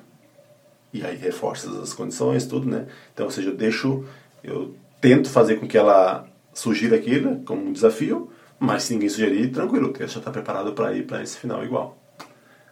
E 0.93 1.06
aí 1.06 1.17
reforça 1.17 1.69
as 1.82 1.93
condições, 1.93 2.45
tudo, 2.45 2.69
né? 2.69 2.86
Então, 3.13 3.26
ou 3.26 3.32
seja, 3.32 3.50
eu 3.50 3.56
deixo, 3.56 4.06
eu 4.41 4.74
tento 5.02 5.30
fazer 5.30 5.58
com 5.58 5.67
que 5.67 5.78
ela 5.78 6.26
sugira 6.54 6.95
aquilo 6.95 7.41
como 7.41 7.65
um 7.65 7.74
desafio, 7.74 8.30
mas 8.58 8.84
se 8.84 8.93
ninguém 8.93 9.10
sugerir, 9.10 9.52
tranquilo, 9.52 9.89
o 9.89 9.93
texto 9.93 10.13
já 10.13 10.19
está 10.19 10.32
preparado 10.32 10.71
para 10.71 10.93
ir 10.93 11.06
para 11.06 11.21
esse 11.21 11.38
final 11.38 11.65
igual. 11.65 11.98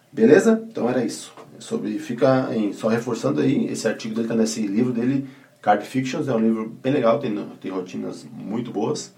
Beleza? 0.10 0.64
Então 0.70 0.90
era 0.90 1.04
isso. 1.04 1.34
Sobre, 1.60 2.00
fica 2.00 2.56
em, 2.56 2.72
só 2.72 2.88
reforçando 2.88 3.42
aí, 3.42 3.68
esse 3.68 3.88
artigo 3.88 4.16
dele 4.16 4.28
está 4.28 4.36
nesse 4.36 4.66
livro 4.66 4.94
dele, 4.94 5.28
Card 5.64 5.86
Fictions 5.86 6.28
é 6.28 6.34
um 6.34 6.40
livro 6.40 6.70
bem 6.70 6.92
legal, 6.92 7.20
tem, 7.20 7.34
tem 7.62 7.72
rotinas 7.72 8.26
muito 8.26 8.70
boas. 8.70 9.16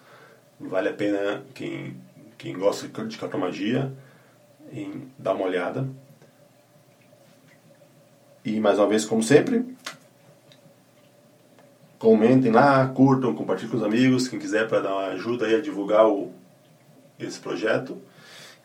Vale 0.60 0.90
a 0.90 0.94
pena 0.94 1.44
quem, 1.56 1.98
quem 2.38 2.54
gosta 2.56 2.88
de 2.88 3.18
cartomagia 3.18 3.92
em 4.72 5.08
dar 5.18 5.34
uma 5.34 5.46
olhada. 5.46 5.90
E 8.46 8.60
mais 8.60 8.78
uma 8.78 8.86
vez, 8.86 9.06
como 9.06 9.24
sempre, 9.24 9.66
comentem 11.98 12.52
lá, 12.52 12.88
curtam, 12.90 13.34
compartilhem 13.34 13.72
com 13.72 13.78
os 13.78 13.84
amigos, 13.84 14.28
quem 14.28 14.38
quiser 14.38 14.68
para 14.68 14.82
dar 14.82 14.94
uma 14.94 15.08
ajuda 15.08 15.48
aí 15.48 15.56
a 15.56 15.62
divulgar 15.62 16.08
o, 16.08 16.32
esse 17.20 17.40
projeto. 17.40 17.98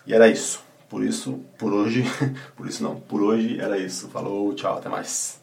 E 0.06 0.12
era 0.12 0.28
isso. 0.28 0.62
Por 0.86 1.02
isso, 1.02 1.40
por 1.56 1.72
hoje, 1.72 2.04
por 2.54 2.66
isso 2.66 2.82
não, 2.82 3.00
por 3.00 3.22
hoje 3.22 3.58
era 3.58 3.78
isso. 3.78 4.06
Falou, 4.08 4.54
tchau, 4.54 4.76
até 4.76 4.90
mais. 4.90 5.39